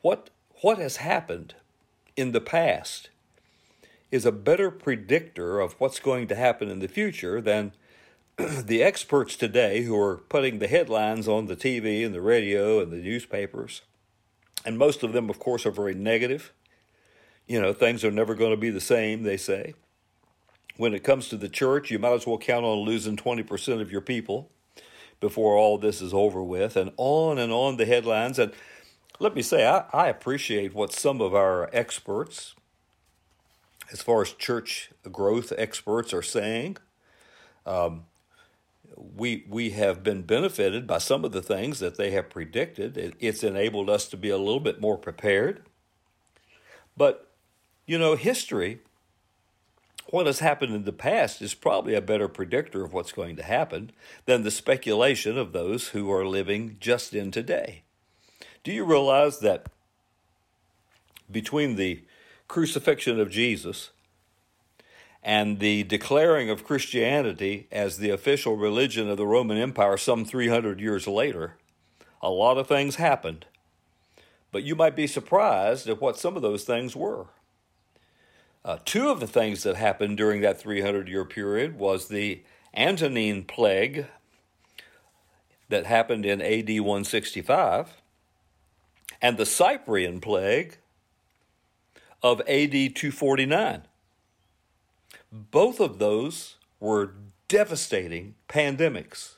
What, 0.02 0.30
what 0.62 0.78
has 0.78 0.98
happened 0.98 1.56
in 2.16 2.32
the 2.32 2.42
past 2.42 3.10
is 4.12 4.26
a 4.26 4.32
better 4.32 4.70
predictor 4.70 5.60
of 5.60 5.74
what's 5.80 6.00
going 6.00 6.28
to 6.28 6.36
happen 6.36 6.70
in 6.70 6.80
the 6.80 6.88
future 6.88 7.42
than 7.42 7.74
the 8.38 8.84
experts 8.84 9.36
today 9.36 9.84
who 9.84 10.00
are 10.00 10.18
putting 10.18 10.60
the 10.60 10.68
headlines 10.68 11.28
on 11.28 11.48
the 11.48 11.56
TV 11.56 12.06
and 12.06 12.14
the 12.14 12.22
radio 12.22 12.80
and 12.80 12.92
the 12.92 12.98
newspapers, 12.98 13.82
and 14.66 14.78
most 14.78 15.02
of 15.02 15.14
them, 15.14 15.30
of 15.30 15.40
course, 15.40 15.66
are 15.66 15.72
very 15.72 15.96
negative. 15.96 16.54
You 17.48 17.60
know, 17.60 17.74
things 17.74 18.06
are 18.06 18.12
never 18.12 18.36
going 18.36 18.52
to 18.52 18.58
be 18.58 18.70
the 18.70 18.80
same, 18.80 19.24
they 19.24 19.36
say. 19.36 19.74
When 20.78 20.94
it 20.94 21.04
comes 21.04 21.28
to 21.30 21.38
the 21.38 21.50
church, 21.50 21.92
you 21.92 22.00
might 22.00 22.14
as 22.14 22.28
well 22.28 22.38
count 22.38 22.66
on 22.66 22.80
losing 22.80 23.18
20% 23.18 23.82
of 23.82 23.92
your 23.92 24.02
people 24.02 24.50
before 25.24 25.56
all 25.56 25.78
this 25.78 26.02
is 26.02 26.14
over 26.14 26.44
with, 26.44 26.76
and 26.76 26.92
on 26.98 27.40
and 27.40 27.54
on 27.54 27.78
the 27.78 27.86
headlines. 27.86 28.38
And 28.38 28.52
let 29.20 29.34
me 29.34 29.42
say, 29.42 29.66
I, 29.66 29.86
I 29.94 30.10
appreciate 30.10 30.76
what 30.76 30.92
some 30.92 31.22
of 31.22 31.34
our 31.34 31.70
experts, 31.72 32.56
as 33.90 34.02
far 34.02 34.22
as 34.22 34.34
church 34.34 34.92
growth 35.14 35.54
experts, 35.58 36.14
are 36.14 36.22
saying. 36.22 36.76
Um, 37.66 38.04
we 38.98 39.46
we 39.48 39.70
have 39.70 40.04
been 40.04 40.24
benefited 40.24 40.86
by 40.86 40.98
some 40.98 41.24
of 41.24 41.32
the 41.32 41.42
things 41.42 41.80
that 41.80 41.96
they 41.96 42.12
have 42.12 42.30
predicted. 42.30 42.98
It, 42.98 43.14
it's 43.22 43.46
enabled 43.46 43.90
us 43.90 44.10
to 44.10 44.18
be 44.18 44.30
a 44.30 44.38
little 44.38 44.60
bit 44.60 44.82
more 44.82 44.98
prepared. 44.98 45.64
But 46.98 47.32
you 47.86 47.98
know, 47.98 48.18
history, 48.18 48.82
what 50.10 50.26
has 50.26 50.40
happened 50.40 50.76
in 50.76 50.84
the 50.84 50.92
past 50.92 51.42
is 51.42 51.54
probably 51.54 51.96
a 51.96 52.02
better 52.02 52.28
predictor 52.28 52.84
of 52.84 52.94
what's 52.94 53.12
going 53.12 53.36
to 53.38 53.44
happen 53.44 53.92
than 54.26 54.44
the 54.44 54.52
speculation 54.52 55.38
of 55.38 55.54
those 55.54 55.90
who 55.90 56.12
are 56.12 56.26
living 56.26 56.78
just 56.80 57.14
in 57.14 57.32
today. 57.32 57.84
Do 58.64 58.72
you 58.72 58.86
realize 58.86 59.40
that 59.40 59.68
between 61.32 61.76
the 61.76 62.04
crucifixion 62.48 63.20
of 63.20 63.32
Jesus 63.32 63.90
and 65.24 65.60
the 65.60 65.84
declaring 65.84 66.50
of 66.50 66.66
Christianity 66.66 67.68
as 67.72 67.98
the 67.98 68.10
official 68.10 68.56
religion 68.58 69.10
of 69.10 69.18
the 69.18 69.26
Roman 69.26 69.58
Empire 69.58 69.98
some 69.98 70.26
300 70.26 70.80
years 70.80 71.08
later, 71.08 71.56
a 72.22 72.30
lot 72.30 72.58
of 72.58 72.68
things 72.68 72.96
happened. 72.96 73.46
But 74.52 74.64
you 74.64 74.76
might 74.76 74.96
be 74.96 75.08
surprised 75.08 75.88
at 75.88 76.02
what 76.02 76.20
some 76.20 76.36
of 76.36 76.42
those 76.42 76.64
things 76.64 76.96
were. 76.96 77.28
Uh, 78.66 78.78
two 78.86 79.10
of 79.10 79.20
the 79.20 79.28
things 79.28 79.64
that 79.64 79.76
happened 79.76 80.16
during 80.18 80.42
that 80.42 80.60
300 80.60 81.08
year 81.10 81.26
period 81.26 81.78
was 81.78 82.08
the 82.08 82.42
Antonine 82.76 83.44
plague 83.44 84.08
that 85.70 85.86
happened 85.86 86.26
in 86.26 86.42
AD 86.42 86.70
165 86.70 88.02
and 89.22 89.38
the 89.38 89.46
Cyprian 89.46 90.22
plague 90.22 90.78
of 92.22 92.40
AD 92.42 92.72
249. 92.72 93.84
Both 95.32 95.80
of 95.80 96.00
those 96.00 96.56
were 96.80 97.12
devastating 97.50 98.36
pandemics, 98.48 99.34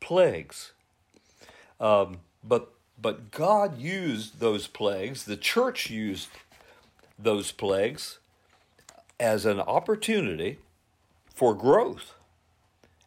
plagues. 0.00 0.72
Um, 1.78 2.20
but 2.42 2.72
but 3.00 3.32
God 3.32 3.78
used 3.78 4.38
those 4.38 4.68
plagues, 4.68 5.24
the 5.24 5.36
church 5.36 5.90
used 5.90 6.28
those 7.18 7.50
plagues 7.50 8.20
as 9.22 9.46
an 9.46 9.60
opportunity 9.60 10.58
for 11.32 11.54
growth 11.54 12.14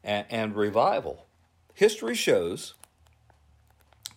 and, 0.02 0.26
and 0.30 0.56
revival. 0.56 1.26
History 1.74 2.16
shows 2.16 2.74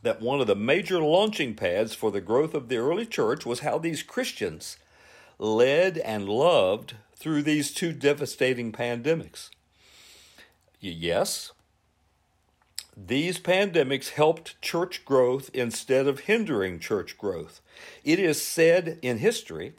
that 0.04 0.22
one 0.22 0.40
of 0.40 0.46
the 0.46 0.54
major 0.54 1.00
launching 1.00 1.56
pads 1.56 1.96
for 1.96 2.12
the 2.12 2.20
growth 2.20 2.54
of 2.54 2.68
the 2.68 2.76
early 2.76 3.04
church 3.04 3.44
was 3.44 3.60
how 3.60 3.78
these 3.78 4.04
Christians 4.04 4.76
led 5.40 5.98
and 5.98 6.28
loved 6.28 6.94
through 7.16 7.42
these 7.42 7.74
two 7.74 7.92
devastating 7.92 8.70
pandemics. 8.70 9.50
Yes, 10.78 11.50
these 12.96 13.40
pandemics 13.40 14.10
helped 14.10 14.60
church 14.62 15.04
growth 15.04 15.50
instead 15.52 16.06
of 16.06 16.20
hindering 16.20 16.78
church 16.78 17.18
growth. 17.18 17.60
It 18.04 18.20
is 18.20 18.40
said 18.40 19.00
in 19.02 19.18
history, 19.18 19.74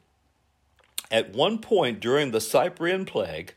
at 1.12 1.34
one 1.34 1.60
point 1.60 2.00
during 2.00 2.32
the 2.32 2.42
Cyprian 2.42 3.06
plague, 3.06 3.54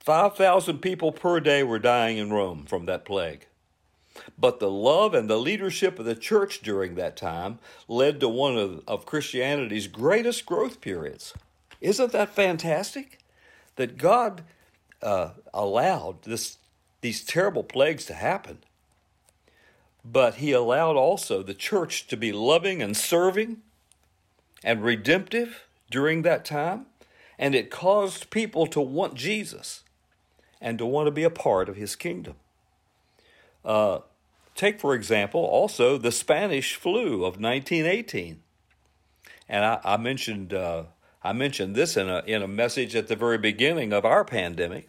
5,000 0.00 0.78
people 0.78 1.12
per 1.12 1.40
day 1.40 1.62
were 1.62 1.78
dying 1.78 2.16
in 2.16 2.32
Rome 2.32 2.64
from 2.64 2.86
that 2.86 3.04
plague. 3.04 3.46
But 4.38 4.60
the 4.60 4.70
love 4.70 5.14
and 5.14 5.28
the 5.28 5.36
leadership 5.36 5.98
of 5.98 6.04
the 6.04 6.14
church 6.14 6.60
during 6.60 6.94
that 6.94 7.16
time 7.16 7.58
led 7.88 8.20
to 8.20 8.28
one 8.28 8.56
of, 8.56 8.82
of 8.86 9.06
Christianity's 9.06 9.88
greatest 9.88 10.46
growth 10.46 10.80
periods. 10.80 11.34
Isn't 11.80 12.12
that 12.12 12.34
fantastic? 12.34 13.18
That 13.76 13.98
God 13.98 14.42
uh, 15.02 15.30
allowed 15.52 16.22
this, 16.22 16.58
these 17.00 17.24
terrible 17.24 17.62
plagues 17.62 18.06
to 18.06 18.14
happen. 18.14 18.58
But 20.04 20.36
He 20.36 20.52
allowed 20.52 20.96
also 20.96 21.42
the 21.42 21.54
church 21.54 22.06
to 22.08 22.16
be 22.16 22.32
loving 22.32 22.80
and 22.80 22.96
serving 22.96 23.58
and 24.64 24.82
redemptive 24.82 25.66
during 25.90 26.22
that 26.22 26.44
time. 26.44 26.86
And 27.38 27.54
it 27.54 27.70
caused 27.70 28.30
people 28.30 28.66
to 28.68 28.80
want 28.80 29.14
Jesus 29.14 29.84
and 30.60 30.78
to 30.78 30.86
want 30.86 31.06
to 31.06 31.10
be 31.10 31.22
a 31.22 31.30
part 31.30 31.68
of 31.68 31.76
His 31.76 31.96
kingdom. 31.96 32.34
Uh, 33.64 34.00
take, 34.54 34.80
for 34.80 34.94
example, 34.94 35.40
also 35.40 35.98
the 35.98 36.12
Spanish 36.12 36.74
flu 36.74 37.24
of 37.24 37.40
1918. 37.40 38.40
And 39.48 39.64
I, 39.64 39.80
I 39.84 39.96
mentioned 39.96 40.54
uh, 40.54 40.84
I 41.22 41.32
mentioned 41.32 41.74
this 41.74 41.96
in 41.96 42.08
a 42.08 42.22
in 42.26 42.42
a 42.42 42.48
message 42.48 42.96
at 42.96 43.08
the 43.08 43.16
very 43.16 43.38
beginning 43.38 43.92
of 43.92 44.04
our 44.04 44.24
pandemic. 44.24 44.88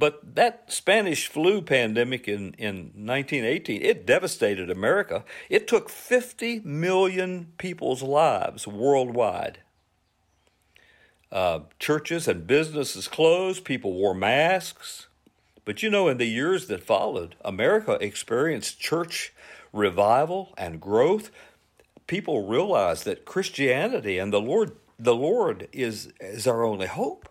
But 0.00 0.34
that 0.34 0.72
Spanish 0.72 1.26
flu 1.26 1.60
pandemic 1.60 2.26
in, 2.26 2.54
in 2.54 2.76
1918, 2.94 3.82
it 3.82 4.06
devastated 4.06 4.70
America. 4.70 5.24
It 5.50 5.68
took 5.68 5.90
50 5.90 6.60
million 6.60 7.52
people's 7.58 8.02
lives 8.02 8.66
worldwide. 8.66 9.58
Uh, 11.32 11.60
churches 11.78 12.26
and 12.26 12.46
businesses 12.46 13.06
closed, 13.06 13.64
people 13.64 13.92
wore 13.92 14.14
masks. 14.14 15.06
But 15.64 15.82
you 15.82 15.90
know, 15.90 16.08
in 16.08 16.18
the 16.18 16.26
years 16.26 16.66
that 16.66 16.82
followed, 16.82 17.36
America 17.44 17.98
experienced 18.00 18.80
church 18.80 19.32
revival 19.72 20.52
and 20.58 20.80
growth. 20.80 21.30
People 22.06 22.48
realized 22.48 23.04
that 23.04 23.24
Christianity 23.24 24.18
and 24.18 24.32
the 24.32 24.40
Lord, 24.40 24.72
the 24.98 25.14
Lord 25.14 25.68
is, 25.72 26.12
is 26.20 26.46
our 26.46 26.64
only 26.64 26.88
hope. 26.88 27.28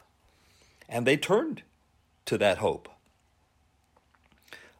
And 0.88 1.06
they 1.06 1.18
turned 1.18 1.64
to 2.26 2.38
that 2.38 2.60
hope. 2.60 2.88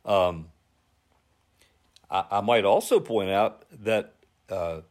Um, 0.06 0.48
I, 2.10 2.24
I, 2.32 2.42
might 2.42 2.66
also 2.66 3.00
point 3.00 3.30
out 3.30 3.64
that 3.72 4.14
uh, 4.50 4.82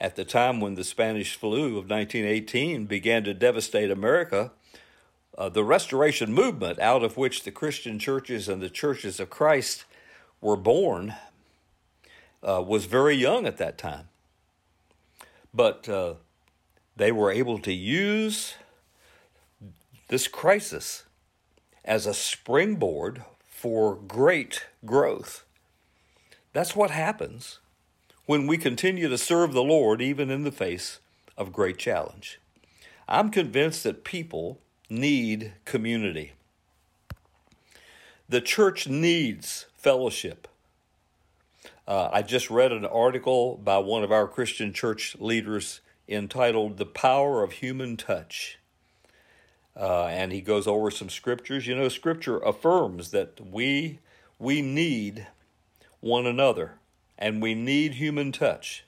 at 0.00 0.16
the 0.16 0.24
time 0.24 0.60
when 0.60 0.74
the 0.74 0.84
Spanish 0.84 1.34
flu 1.34 1.78
of 1.78 1.90
1918 1.90 2.86
began 2.86 3.24
to 3.24 3.34
devastate 3.34 3.90
America, 3.90 4.52
uh, 5.36 5.48
the 5.48 5.64
Restoration 5.64 6.32
movement, 6.32 6.78
out 6.78 7.02
of 7.02 7.16
which 7.16 7.42
the 7.42 7.50
Christian 7.50 7.98
churches 7.98 8.48
and 8.48 8.62
the 8.62 8.70
churches 8.70 9.18
of 9.18 9.30
Christ 9.30 9.84
were 10.40 10.56
born, 10.56 11.14
uh, 12.42 12.62
was 12.66 12.84
very 12.84 13.14
young 13.14 13.46
at 13.46 13.56
that 13.58 13.78
time. 13.78 14.08
But 15.52 15.88
uh, 15.88 16.14
they 16.96 17.10
were 17.10 17.30
able 17.30 17.58
to 17.60 17.72
use 17.72 18.54
this 20.08 20.28
crisis 20.28 21.04
as 21.84 22.06
a 22.06 22.14
springboard 22.14 23.22
for 23.48 23.96
great 23.96 24.66
growth. 24.84 25.44
That's 26.52 26.76
what 26.76 26.90
happens 26.90 27.58
when 28.28 28.46
we 28.46 28.58
continue 28.58 29.08
to 29.08 29.16
serve 29.16 29.54
the 29.54 29.62
Lord, 29.62 30.02
even 30.02 30.28
in 30.28 30.44
the 30.44 30.52
face 30.52 30.98
of 31.38 31.50
great 31.50 31.78
challenge. 31.78 32.38
I'm 33.08 33.30
convinced 33.30 33.84
that 33.84 34.04
people 34.04 34.58
need 34.90 35.54
community. 35.64 36.32
The 38.28 38.42
church 38.42 38.86
needs 38.86 39.64
fellowship. 39.78 40.46
Uh, 41.86 42.10
I 42.12 42.20
just 42.20 42.50
read 42.50 42.70
an 42.70 42.84
article 42.84 43.56
by 43.56 43.78
one 43.78 44.04
of 44.04 44.12
our 44.12 44.28
Christian 44.28 44.74
church 44.74 45.16
leaders 45.18 45.80
entitled 46.06 46.76
The 46.76 46.84
Power 46.84 47.42
of 47.42 47.52
Human 47.52 47.96
Touch. 47.96 48.58
Uh, 49.74 50.04
and 50.04 50.32
he 50.32 50.42
goes 50.42 50.66
over 50.66 50.90
some 50.90 51.08
scriptures. 51.08 51.66
You 51.66 51.76
know, 51.76 51.88
scripture 51.88 52.40
affirms 52.40 53.10
that 53.12 53.40
we, 53.40 54.00
we 54.38 54.60
need 54.60 55.28
one 56.00 56.26
another 56.26 56.74
and 57.18 57.42
we 57.42 57.54
need 57.54 57.94
human 57.94 58.32
touch. 58.32 58.84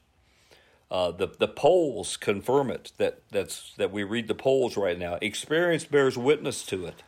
Uh, 0.90 1.11
the 1.11 1.29
the 1.38 1.49
polls 1.49 2.16
confirm 2.16 2.71
it 2.71 2.93
that 2.97 3.23
that's 3.31 3.75
that 3.77 3.93
we 3.93 4.03
read 4.03 4.27
the 4.27 4.35
polls 4.35 4.77
right 4.77 4.99
now. 4.99 5.19
Experience 5.21 5.85
bears 5.85 6.19
witness 6.19 6.64
to 6.64 6.87
it. 6.87 7.03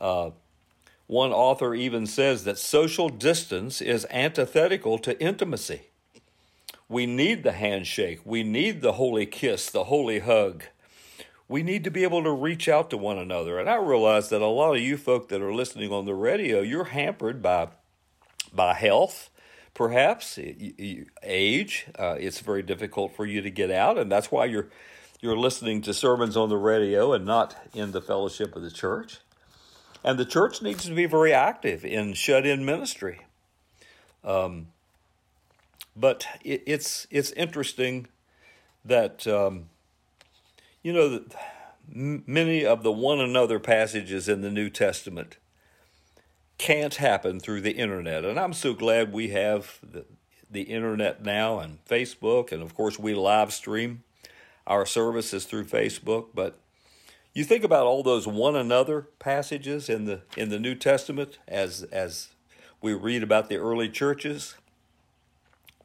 Uh, 0.00 0.30
one 1.06 1.32
author 1.32 1.74
even 1.74 2.06
says 2.06 2.44
that 2.44 2.58
social 2.58 3.08
distance 3.08 3.80
is 3.80 4.06
antithetical 4.10 4.98
to 4.98 5.20
intimacy. 5.20 5.82
We 6.88 7.06
need 7.06 7.42
the 7.42 7.52
handshake. 7.52 8.20
We 8.24 8.42
need 8.42 8.80
the 8.80 8.92
holy 8.92 9.26
kiss, 9.26 9.70
the 9.70 9.84
holy 9.84 10.20
hug. 10.20 10.64
We 11.48 11.62
need 11.62 11.84
to 11.84 11.90
be 11.90 12.04
able 12.04 12.22
to 12.24 12.30
reach 12.32 12.68
out 12.68 12.90
to 12.90 12.96
one 12.96 13.18
another. 13.18 13.58
And 13.58 13.68
I 13.68 13.76
realize 13.76 14.28
that 14.28 14.40
a 14.40 14.46
lot 14.46 14.74
of 14.74 14.80
you 14.80 14.96
folk 14.96 15.28
that 15.28 15.42
are 15.42 15.54
listening 15.54 15.92
on 15.92 16.06
the 16.06 16.14
radio, 16.14 16.60
you're 16.60 16.84
hampered 16.84 17.42
by 17.42 17.68
by 18.52 18.74
health 18.74 19.30
perhaps 19.80 20.38
age. 21.22 21.86
Uh, 21.98 22.14
it's 22.20 22.40
very 22.40 22.62
difficult 22.62 23.16
for 23.16 23.24
you 23.24 23.40
to 23.40 23.50
get 23.50 23.70
out, 23.70 23.96
and 23.96 24.12
that's 24.12 24.30
why 24.30 24.44
you're 24.44 24.68
you're 25.22 25.38
listening 25.38 25.80
to 25.80 25.94
sermons 25.94 26.36
on 26.36 26.50
the 26.50 26.56
radio 26.58 27.14
and 27.14 27.24
not 27.24 27.56
in 27.72 27.92
the 27.92 28.02
fellowship 28.02 28.54
of 28.54 28.60
the 28.60 28.70
church. 28.70 29.20
And 30.04 30.18
the 30.18 30.26
church 30.26 30.60
needs 30.60 30.84
to 30.84 30.94
be 30.94 31.06
very 31.06 31.32
active 31.32 31.82
in 31.82 32.12
shut-in 32.12 32.62
ministry. 32.62 33.20
Um, 34.22 34.66
but 35.96 36.26
it, 36.44 36.62
it's 36.66 37.06
it's 37.10 37.32
interesting 37.32 38.06
that 38.84 39.26
um, 39.26 39.70
you 40.82 40.92
know 40.92 41.24
many 41.88 42.66
of 42.66 42.82
the 42.82 42.92
one 42.92 43.18
another 43.18 43.58
passages 43.58 44.28
in 44.28 44.42
the 44.42 44.50
New 44.50 44.68
Testament 44.68 45.38
can't 46.60 46.96
happen 46.96 47.40
through 47.40 47.62
the 47.62 47.72
internet. 47.72 48.22
And 48.22 48.38
I'm 48.38 48.52
so 48.52 48.74
glad 48.74 49.14
we 49.14 49.28
have 49.28 49.78
the, 49.82 50.04
the 50.50 50.64
internet 50.64 51.24
now 51.24 51.58
and 51.58 51.82
Facebook. 51.86 52.52
And 52.52 52.62
of 52.62 52.74
course, 52.74 52.98
we 52.98 53.14
live 53.14 53.50
stream 53.54 54.02
our 54.66 54.84
services 54.84 55.46
through 55.46 55.64
Facebook. 55.64 56.26
But 56.34 56.58
you 57.32 57.44
think 57.44 57.64
about 57.64 57.86
all 57.86 58.02
those 58.02 58.26
one 58.26 58.56
another 58.56 59.08
passages 59.18 59.88
in 59.88 60.04
the 60.04 60.20
in 60.36 60.50
the 60.50 60.58
New 60.58 60.74
Testament 60.74 61.38
as 61.48 61.82
as 61.84 62.28
we 62.82 62.92
read 62.92 63.22
about 63.22 63.48
the 63.48 63.56
early 63.56 63.88
churches. 63.88 64.54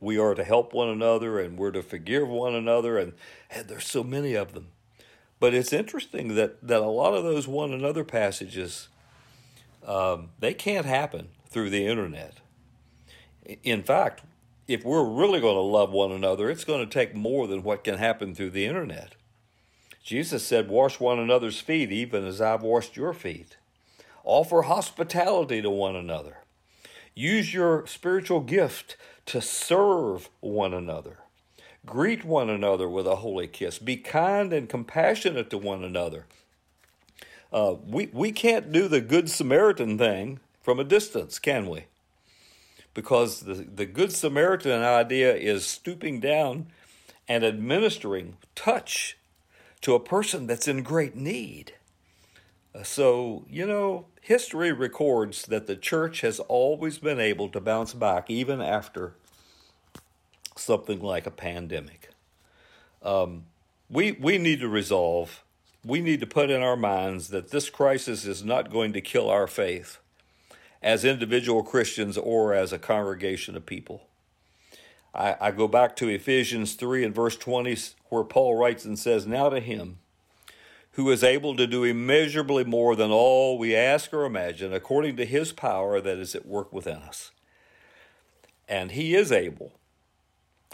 We 0.02 0.18
are 0.18 0.36
to 0.36 0.44
help 0.44 0.74
one 0.74 0.90
another 0.90 1.40
and 1.40 1.58
we're 1.58 1.72
to 1.72 1.84
forgive 1.84 2.28
one 2.28 2.54
another 2.54 2.98
and, 2.98 3.14
and 3.50 3.70
there's 3.70 3.88
so 3.88 4.04
many 4.04 4.34
of 4.34 4.54
them. 4.54 4.68
But 5.40 5.54
it's 5.54 5.72
interesting 5.72 6.36
that, 6.36 6.68
that 6.68 6.82
a 6.82 6.86
lot 6.86 7.14
of 7.14 7.24
those 7.24 7.48
one 7.48 7.72
another 7.72 8.04
passages 8.04 8.90
um, 9.86 10.30
they 10.40 10.54
can't 10.54 10.86
happen 10.86 11.30
through 11.48 11.70
the 11.70 11.86
internet. 11.86 12.36
In 13.64 13.84
fact, 13.84 14.24
if 14.68 14.84
we're 14.84 15.06
really 15.06 15.40
going 15.40 15.56
to 15.56 15.62
love 15.62 15.92
one 15.92 16.12
another, 16.12 16.50
it's 16.50 16.64
going 16.64 16.88
to 16.88 16.92
take 16.92 17.14
more 17.14 17.48
than 17.48 17.64
what 17.64 17.84
can 17.84 17.98
happen 17.98 18.34
through 18.34 18.50
the 18.50 18.66
internet. 18.66 19.16
Jesus 20.04 20.46
said, 20.46 20.70
Wash 20.70 21.00
one 21.00 21.20
another's 21.20 21.60
feet, 21.60 21.92
even 21.92 22.26
as 22.26 22.42
I've 22.42 22.64
washed 22.64 22.96
your 22.96 23.14
feet. 23.14 23.58
Offer 24.24 24.64
hospitality 24.64 25.62
to 25.62 25.70
one 25.70 25.96
another. 25.96 26.38
Use 27.14 27.54
your 27.54 27.86
spiritual 27.88 28.42
gift 28.42 28.98
to 29.28 29.42
serve 29.42 30.30
one 30.42 30.74
another. 30.74 31.20
Greet 31.86 32.26
one 32.26 32.50
another 32.50 32.90
with 32.90 33.06
a 33.08 33.18
holy 33.18 33.48
kiss. 33.48 33.78
Be 33.78 33.98
kind 33.98 34.52
and 34.52 34.68
compassionate 34.68 35.50
to 35.52 35.58
one 35.58 35.84
another. 35.84 36.26
Uh, 37.56 37.78
we, 37.88 38.08
we 38.12 38.34
can't 38.34 38.74
do 38.74 38.90
the 38.90 39.00
Good 39.00 39.30
Samaritan 39.30 39.98
thing 39.98 40.42
from 40.62 40.78
a 40.78 40.84
distance, 40.84 41.40
can 41.40 41.70
we? 41.70 41.86
Because 42.94 43.40
the, 43.40 43.54
the 43.54 43.86
Good 43.86 44.12
Samaritan 44.12 44.84
idea 44.84 45.34
is 45.34 45.66
stooping 45.66 46.20
down 46.20 46.68
and 47.30 47.46
administering 47.46 48.36
touch 48.56 49.18
to 49.80 49.96
a 49.96 50.02
person 50.02 50.48
that's 50.48 50.68
in 50.68 50.84
great 50.84 51.16
need. 51.16 51.76
Uh, 52.76 52.84
so, 52.84 53.46
you 53.50 53.66
know, 53.66 54.08
history 54.20 54.74
records 54.74 55.46
that 55.46 55.66
the 55.66 55.78
church 55.78 56.20
has 56.22 56.42
always 56.42 56.98
been 56.98 57.22
able 57.22 57.48
to 57.48 57.62
bounce 57.62 57.94
back 57.94 58.30
even 58.30 58.60
after 58.60 59.14
something 60.58 61.00
like 61.00 61.26
a 61.26 61.32
pandemic. 61.32 62.10
Um, 63.02 63.46
we, 63.90 64.12
we 64.12 64.38
need 64.38 64.60
to 64.60 64.68
resolve, 64.68 65.45
we 65.86 66.02
need 66.02 66.20
to 66.20 66.28
put 66.28 66.50
in 66.50 66.64
our 66.64 66.76
minds 66.76 67.30
that 67.30 67.52
this 67.52 67.70
crisis 67.70 68.26
is 68.26 68.44
not 68.44 68.72
going 68.72 68.92
to 68.94 69.02
kill 69.02 69.30
our 69.30 69.48
faith 69.48 70.00
as 70.82 71.06
individual 71.06 71.64
Christians 71.64 72.18
or 72.18 72.54
as 72.54 72.74
a 72.74 72.80
congregation 72.80 73.56
of 73.56 73.66
people. 73.66 74.08
I, 75.14 75.36
I 75.40 75.52
go 75.52 75.68
back 75.68 75.96
to 75.98 76.10
Ephesians 76.10 76.74
3 76.74 77.06
and 77.06 77.16
verse 77.16 77.38
20, 77.38 77.78
where 78.10 78.24
Paul 78.24 78.56
writes 78.56 78.84
and 78.84 78.98
says, 78.98 79.28
Now 79.28 79.50
to 79.50 79.60
him 79.60 80.00
who 80.92 81.12
is 81.12 81.24
able 81.24 81.58
to 81.58 81.68
do 81.68 81.84
immeasurably 81.84 82.64
more 82.64 82.96
than 82.96 83.12
all 83.12 83.58
we 83.58 83.76
ask 83.76 84.14
or 84.14 84.24
imagine, 84.24 84.74
according 84.74 85.18
to 85.18 85.26
his 85.26 85.52
power 85.52 86.00
that 86.00 86.18
is 86.18 86.34
at 86.34 86.46
work 86.46 86.72
within 86.72 86.98
us. 86.98 87.32
And 88.68 88.92
he 88.92 89.14
is 89.14 89.32
able. 89.32 89.74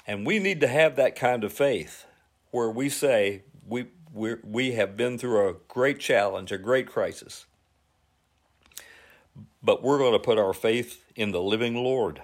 And 0.06 0.26
we 0.26 0.38
need 0.38 0.62
to 0.62 0.68
have 0.68 0.96
that 0.96 1.16
kind 1.16 1.44
of 1.44 1.52
faith 1.52 2.06
where 2.52 2.70
we 2.70 2.88
say, 2.88 3.42
we, 3.68 3.88
we, 4.14 4.36
we 4.44 4.72
have 4.74 4.98
been 4.98 5.18
through 5.18 5.50
a 5.50 5.56
great 5.68 6.00
challenge, 6.00 6.52
a 6.52 6.58
great 6.58 6.88
crisis, 6.88 7.46
but 9.64 9.84
we're 9.84 9.98
going 9.98 10.14
to 10.14 10.20
put 10.20 10.38
our 10.38 10.54
faith 10.54 11.06
in 11.16 11.32
the 11.32 11.42
living 11.42 11.76
Lord. 11.76 12.22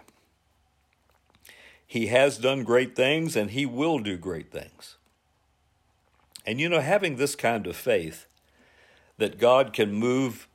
He 1.86 2.08
has 2.08 2.38
done 2.38 2.63
great 2.63 2.95
things 2.95 3.36
and 3.36 3.52
he 3.52 3.65
will 3.65 4.00
do 4.00 4.17
great 4.17 4.52
things. 4.52 4.97
And 6.45 6.60
you 6.60 6.67
know, 6.69 6.82
having 6.82 7.15
this 7.15 7.36
kind 7.36 7.65
of 7.67 7.76
faith 7.76 8.26
that 9.17 9.39
God 9.39 9.73
can 9.73 9.93
move 9.93 10.47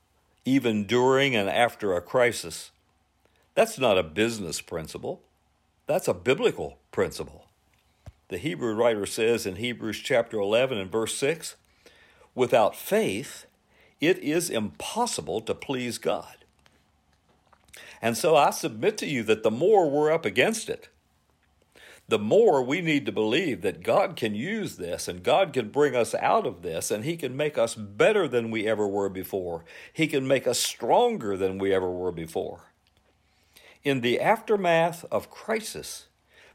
even 0.45 0.85
during 0.85 1.35
and 1.35 1.49
after 1.49 1.95
a 1.95 2.01
crisis, 2.01 2.71
that's 3.55 3.79
not 3.79 3.99
a 3.99 4.03
business 4.03 4.61
principle. 4.61 5.23
That's 5.87 6.09
a 6.09 6.15
biblical 6.15 6.79
principle. 6.91 7.47
The 8.33 8.39
Hebrew 8.39 8.73
writer 8.73 9.05
says 9.05 9.45
in 9.45 9.57
Hebrews 9.57 9.99
chapter 9.99 10.39
11 10.39 10.79
and 10.79 10.91
verse 10.91 11.15
6 11.17 11.57
without 12.35 12.75
faith, 12.75 13.45
it 14.01 14.19
is 14.21 14.49
impossible 14.49 15.43
to 15.43 15.55
please 15.55 15.99
God. 15.99 16.47
And 18.01 18.17
so 18.17 18.35
I 18.35 18.49
submit 18.49 18.97
to 18.97 19.07
you 19.07 19.23
that 19.25 19.43
the 19.43 19.51
more 19.51 19.91
we're 19.91 20.11
up 20.11 20.25
against 20.25 20.71
it, 20.71 20.89
the 22.09 22.19
more 22.19 22.63
we 22.63 22.81
need 22.81 23.05
to 23.05 23.13
believe 23.13 23.61
that 23.61 23.83
God 23.83 24.17
can 24.17 24.35
use 24.35 24.77
this 24.77 25.09
and 25.09 25.23
God 25.23 25.53
can 25.53 25.69
bring 25.69 25.95
us 25.95 26.15
out 26.15 26.47
of 26.47 26.63
this 26.63 26.91
and 26.91 27.05
He 27.05 27.19
can 27.19 27.37
make 27.37 27.59
us 27.59 27.75
better 27.75 28.27
than 28.27 28.51
we 28.51 28.67
ever 28.67 28.89
were 28.89 29.11
before. 29.11 29.63
He 29.93 30.07
can 30.07 30.27
make 30.27 30.47
us 30.47 30.59
stronger 30.59 31.37
than 31.37 31.59
we 31.59 31.75
ever 31.75 31.91
were 31.91 32.13
before. 32.13 32.73
In 33.85 34.01
the 34.01 34.19
aftermath 34.19 35.05
of 35.13 35.29
crisis, 35.29 36.07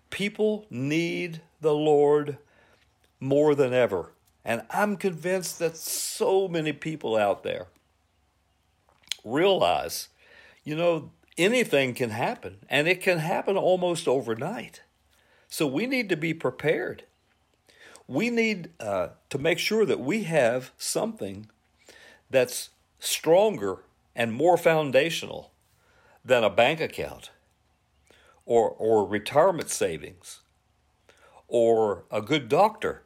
people 0.09 0.65
need 0.71 1.41
the 1.61 1.73
Lord 1.73 2.37
more 3.19 3.55
than 3.55 3.73
ever. 3.73 4.11
And 4.45 4.63
I'm 4.69 4.95
convinced 4.95 5.59
that 5.59 5.75
so 5.75 6.47
many 6.47 6.71
people 6.71 7.17
out 7.17 7.43
there 7.43 7.67
realize, 9.25 10.07
you 10.63 10.75
know, 10.75 11.11
anything 11.37 11.93
can 11.93 12.11
happen, 12.11 12.59
and 12.69 12.87
it 12.87 13.01
can 13.01 13.19
happen 13.19 13.57
almost 13.57 14.07
overnight. 14.07 14.81
So 15.49 15.67
we 15.67 15.85
need 15.85 16.09
to 16.09 16.17
be 16.17 16.33
prepared. 16.33 17.03
We 18.07 18.29
need 18.29 18.69
uh, 18.79 19.09
to 19.29 19.37
make 19.37 19.59
sure 19.59 19.85
that 19.85 19.99
we 19.99 20.23
have 20.23 20.71
something 20.77 21.49
that's 22.29 22.69
stronger 22.99 23.83
and 24.15 24.33
more 24.33 24.57
foundational 24.57 25.51
than 26.23 26.43
a 26.43 26.49
bank 26.49 26.81
account 26.81 27.31
or, 28.45 28.69
or 28.69 29.05
retirement 29.05 29.69
savings 29.69 30.39
or 31.47 32.03
a 32.11 32.21
good 32.21 32.49
doctor 32.49 33.03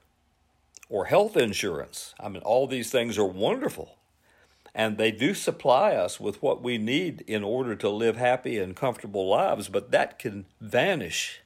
or 0.90 1.06
health 1.06 1.38
insurance. 1.38 2.14
I 2.20 2.30
mean, 2.30 2.42
all 2.44 2.68
these 2.68 2.92
things 2.92 3.18
are 3.18 3.26
wonderful. 3.26 3.98
And 4.74 4.98
they 4.98 5.12
do 5.12 5.34
supply 5.34 5.94
us 5.94 6.20
with 6.20 6.42
what 6.42 6.62
we 6.62 6.78
need 6.78 7.22
in 7.28 7.44
order 7.44 7.76
to 7.76 7.90
live 7.90 8.18
happy 8.18 8.58
and 8.58 8.76
comfortable 8.76 9.28
lives, 9.28 9.68
but 9.68 9.92
that 9.92 10.18
can 10.18 10.46
vanish 10.62 11.42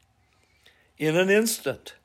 in 0.98 1.16
an 1.16 1.30
instant. 1.30 1.96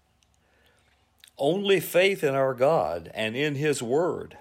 Only 1.37 1.81
faith 1.81 2.24
in 2.24 2.35
our 2.35 2.55
God 2.55 3.11
and 3.14 3.37
in 3.37 3.55
His 3.55 3.83
Word 3.83 4.38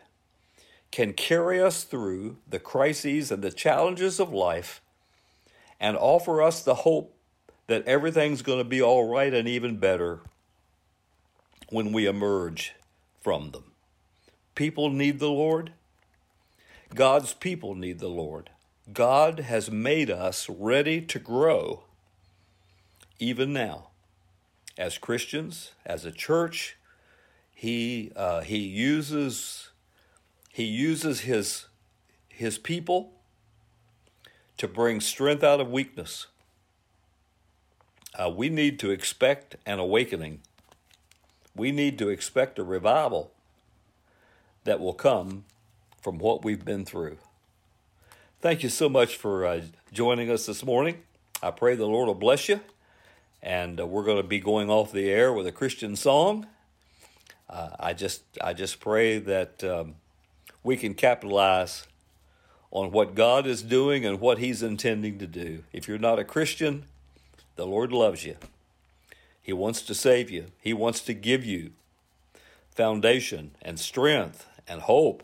can 0.92 1.14
carry 1.14 1.62
us 1.62 1.84
through 1.84 2.38
the 2.48 2.60
crises 2.60 3.32
and 3.32 3.44
the 3.44 3.52
challenges 3.52 4.20
of 4.20 4.34
life 4.34 4.82
and 5.80 5.96
offer 5.96 6.42
us 6.42 6.62
the 6.62 6.76
hope 6.76 7.16
that 7.68 7.86
everything's 7.88 8.42
going 8.42 8.58
to 8.58 8.64
be 8.66 8.82
all 8.82 9.08
right 9.08 9.34
and 9.34 9.48
even 9.48 9.78
better 9.78 10.22
when 11.70 11.92
we 11.92 12.06
emerge 12.06 12.74
from 13.22 13.52
them. 13.52 13.66
People 14.56 14.90
need 14.90 15.20
the 15.20 15.30
Lord. 15.30 15.74
God's 16.94 17.34
people 17.34 17.76
need 17.76 18.00
the 18.00 18.10
Lord. 18.10 18.50
God 18.92 19.40
has 19.40 19.70
made 19.70 20.10
us 20.10 20.50
ready 20.50 21.02
to 21.02 21.20
grow 21.20 21.84
even 23.20 23.54
now. 23.54 23.90
As 24.78 24.98
Christians, 24.98 25.74
as 25.86 26.06
a 26.06 26.12
church, 26.12 26.78
he, 27.54 28.12
uh, 28.16 28.42
he 28.42 28.58
uses, 28.58 29.70
he 30.52 30.64
uses 30.64 31.22
his, 31.22 31.66
his 32.30 32.58
people 32.58 33.12
to 34.58 34.68
bring 34.68 35.02
strength 35.02 35.44
out 35.44 35.60
of 35.60 35.70
weakness. 35.70 36.28
Uh, 38.18 38.30
we 38.30 38.50
need 38.50 38.80
to 38.80 38.90
expect 38.90 39.58
an 39.66 39.80
awakening. 39.80 40.42
We 41.60 41.74
need 41.74 42.00
to 42.00 42.08
expect 42.08 42.58
a 42.58 42.64
revival 42.64 43.32
that 44.64 44.80
will 44.80 44.94
come 44.94 45.44
from 46.02 46.18
what 46.18 46.42
we've 46.42 46.64
been 46.64 46.86
through. 46.86 47.18
Thank 48.40 48.64
you 48.64 48.70
so 48.70 48.88
much 48.88 49.18
for 49.18 49.46
uh, 49.46 49.64
joining 49.92 50.32
us 50.32 50.46
this 50.46 50.64
morning. 50.64 51.00
I 51.44 51.52
pray 51.52 51.76
the 51.76 51.86
Lord 51.86 52.08
will 52.08 52.16
bless 52.16 52.48
you. 52.48 52.62
And 53.44 53.78
uh, 53.78 53.86
we're 53.86 54.06
going 54.06 54.22
to 54.22 54.28
be 54.28 54.40
going 54.40 54.70
off 54.70 54.94
the 54.94 55.10
air 55.10 55.34
with 55.34 55.48
a 55.48 55.52
Christian 55.52 55.98
song. 55.98 56.48
Uh, 57.50 57.72
I 57.78 57.92
just 57.92 58.22
I 58.40 58.54
just 58.54 58.80
pray 58.80 59.20
that 59.20 59.62
um, 59.62 59.96
we 60.64 60.78
can 60.78 60.94
capitalize 60.94 61.88
on 62.72 62.94
what 62.94 63.16
God 63.16 63.46
is 63.46 63.64
doing 63.64 64.06
and 64.06 64.22
what 64.22 64.38
He's 64.38 64.64
intending 64.64 65.20
to 65.20 65.28
do. 65.28 65.64
If 65.74 65.90
you're 65.90 65.98
not 65.98 66.20
a 66.20 66.24
Christian, 66.24 66.86
the 67.58 67.68
Lord 67.68 67.92
loves 67.92 68.24
you. 68.24 68.38
He 69.50 69.54
wants 69.54 69.82
to 69.82 69.96
save 69.96 70.30
you, 70.30 70.52
He 70.60 70.74
wants 70.74 71.02
to 71.02 71.16
give 71.16 71.44
you 71.44 71.72
foundation 72.70 73.56
and 73.64 73.80
strength 73.80 74.46
and 74.68 74.82
hope 74.82 75.24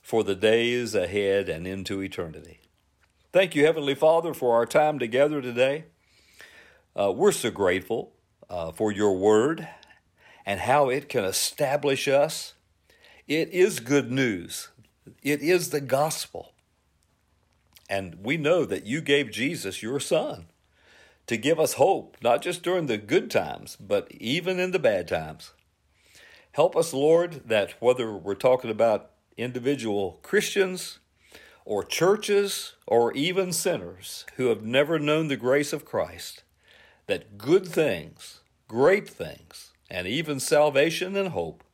for 0.00 0.22
the 0.22 0.36
days 0.36 0.94
ahead 0.94 1.48
and 1.48 1.66
into 1.66 2.00
eternity. 2.00 2.60
Thank 3.32 3.56
you, 3.56 3.64
Heavenly 3.64 3.96
Father, 3.96 4.34
for 4.34 4.54
our 4.54 4.66
time 4.66 5.00
together 5.00 5.42
today. 5.42 5.86
Uh, 6.94 7.10
we're 7.10 7.32
so 7.32 7.50
grateful 7.50 8.12
uh, 8.48 8.70
for 8.70 8.92
your 8.92 9.18
word 9.18 9.66
and 10.46 10.60
how 10.60 10.88
it 10.88 11.08
can 11.08 11.24
establish 11.24 12.06
us. 12.06 12.54
It 13.26 13.48
is 13.48 13.80
good 13.80 14.12
news 14.12 14.68
it 15.22 15.42
is 15.42 15.70
the 15.70 15.80
gospel. 15.80 16.52
And 17.90 18.24
we 18.24 18.36
know 18.36 18.64
that 18.64 18.86
you 18.86 19.00
gave 19.00 19.32
Jesus, 19.32 19.82
your 19.82 19.98
son, 19.98 20.46
to 21.26 21.36
give 21.36 21.58
us 21.58 21.74
hope, 21.74 22.16
not 22.22 22.42
just 22.42 22.62
during 22.62 22.86
the 22.86 22.98
good 22.98 23.30
times, 23.30 23.76
but 23.80 24.10
even 24.12 24.58
in 24.58 24.72
the 24.72 24.78
bad 24.78 25.08
times. 25.08 25.52
Help 26.52 26.76
us, 26.76 26.92
Lord, 26.92 27.42
that 27.46 27.72
whether 27.80 28.12
we're 28.12 28.34
talking 28.34 28.70
about 28.70 29.10
individual 29.36 30.20
Christians 30.22 30.98
or 31.64 31.82
churches 31.82 32.74
or 32.86 33.12
even 33.14 33.52
sinners 33.52 34.24
who 34.36 34.46
have 34.46 34.62
never 34.62 34.98
known 34.98 35.28
the 35.28 35.36
grace 35.36 35.72
of 35.72 35.84
Christ, 35.84 36.44
that 37.06 37.38
good 37.38 37.66
things, 37.66 38.40
great 38.68 39.08
things, 39.08 39.72
and 39.90 40.06
even 40.06 40.38
salvation 40.38 41.16
and 41.16 41.30
hope 41.30 41.64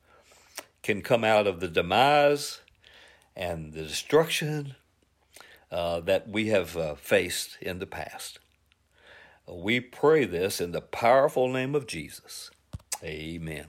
can 0.82 1.02
come 1.02 1.24
out 1.24 1.46
of 1.46 1.60
the 1.60 1.68
demise 1.68 2.60
and 3.36 3.72
the 3.72 3.82
destruction 3.82 4.74
uh, 5.70 6.00
that 6.00 6.28
we 6.28 6.48
have 6.48 6.76
uh, 6.76 6.94
faced 6.94 7.58
in 7.60 7.78
the 7.78 7.86
past. 7.86 8.38
We 9.52 9.80
pray 9.80 10.24
this 10.26 10.60
in 10.60 10.72
the 10.72 10.80
powerful 10.80 11.48
name 11.48 11.74
of 11.74 11.86
Jesus. 11.86 12.50
Amen. 13.02 13.66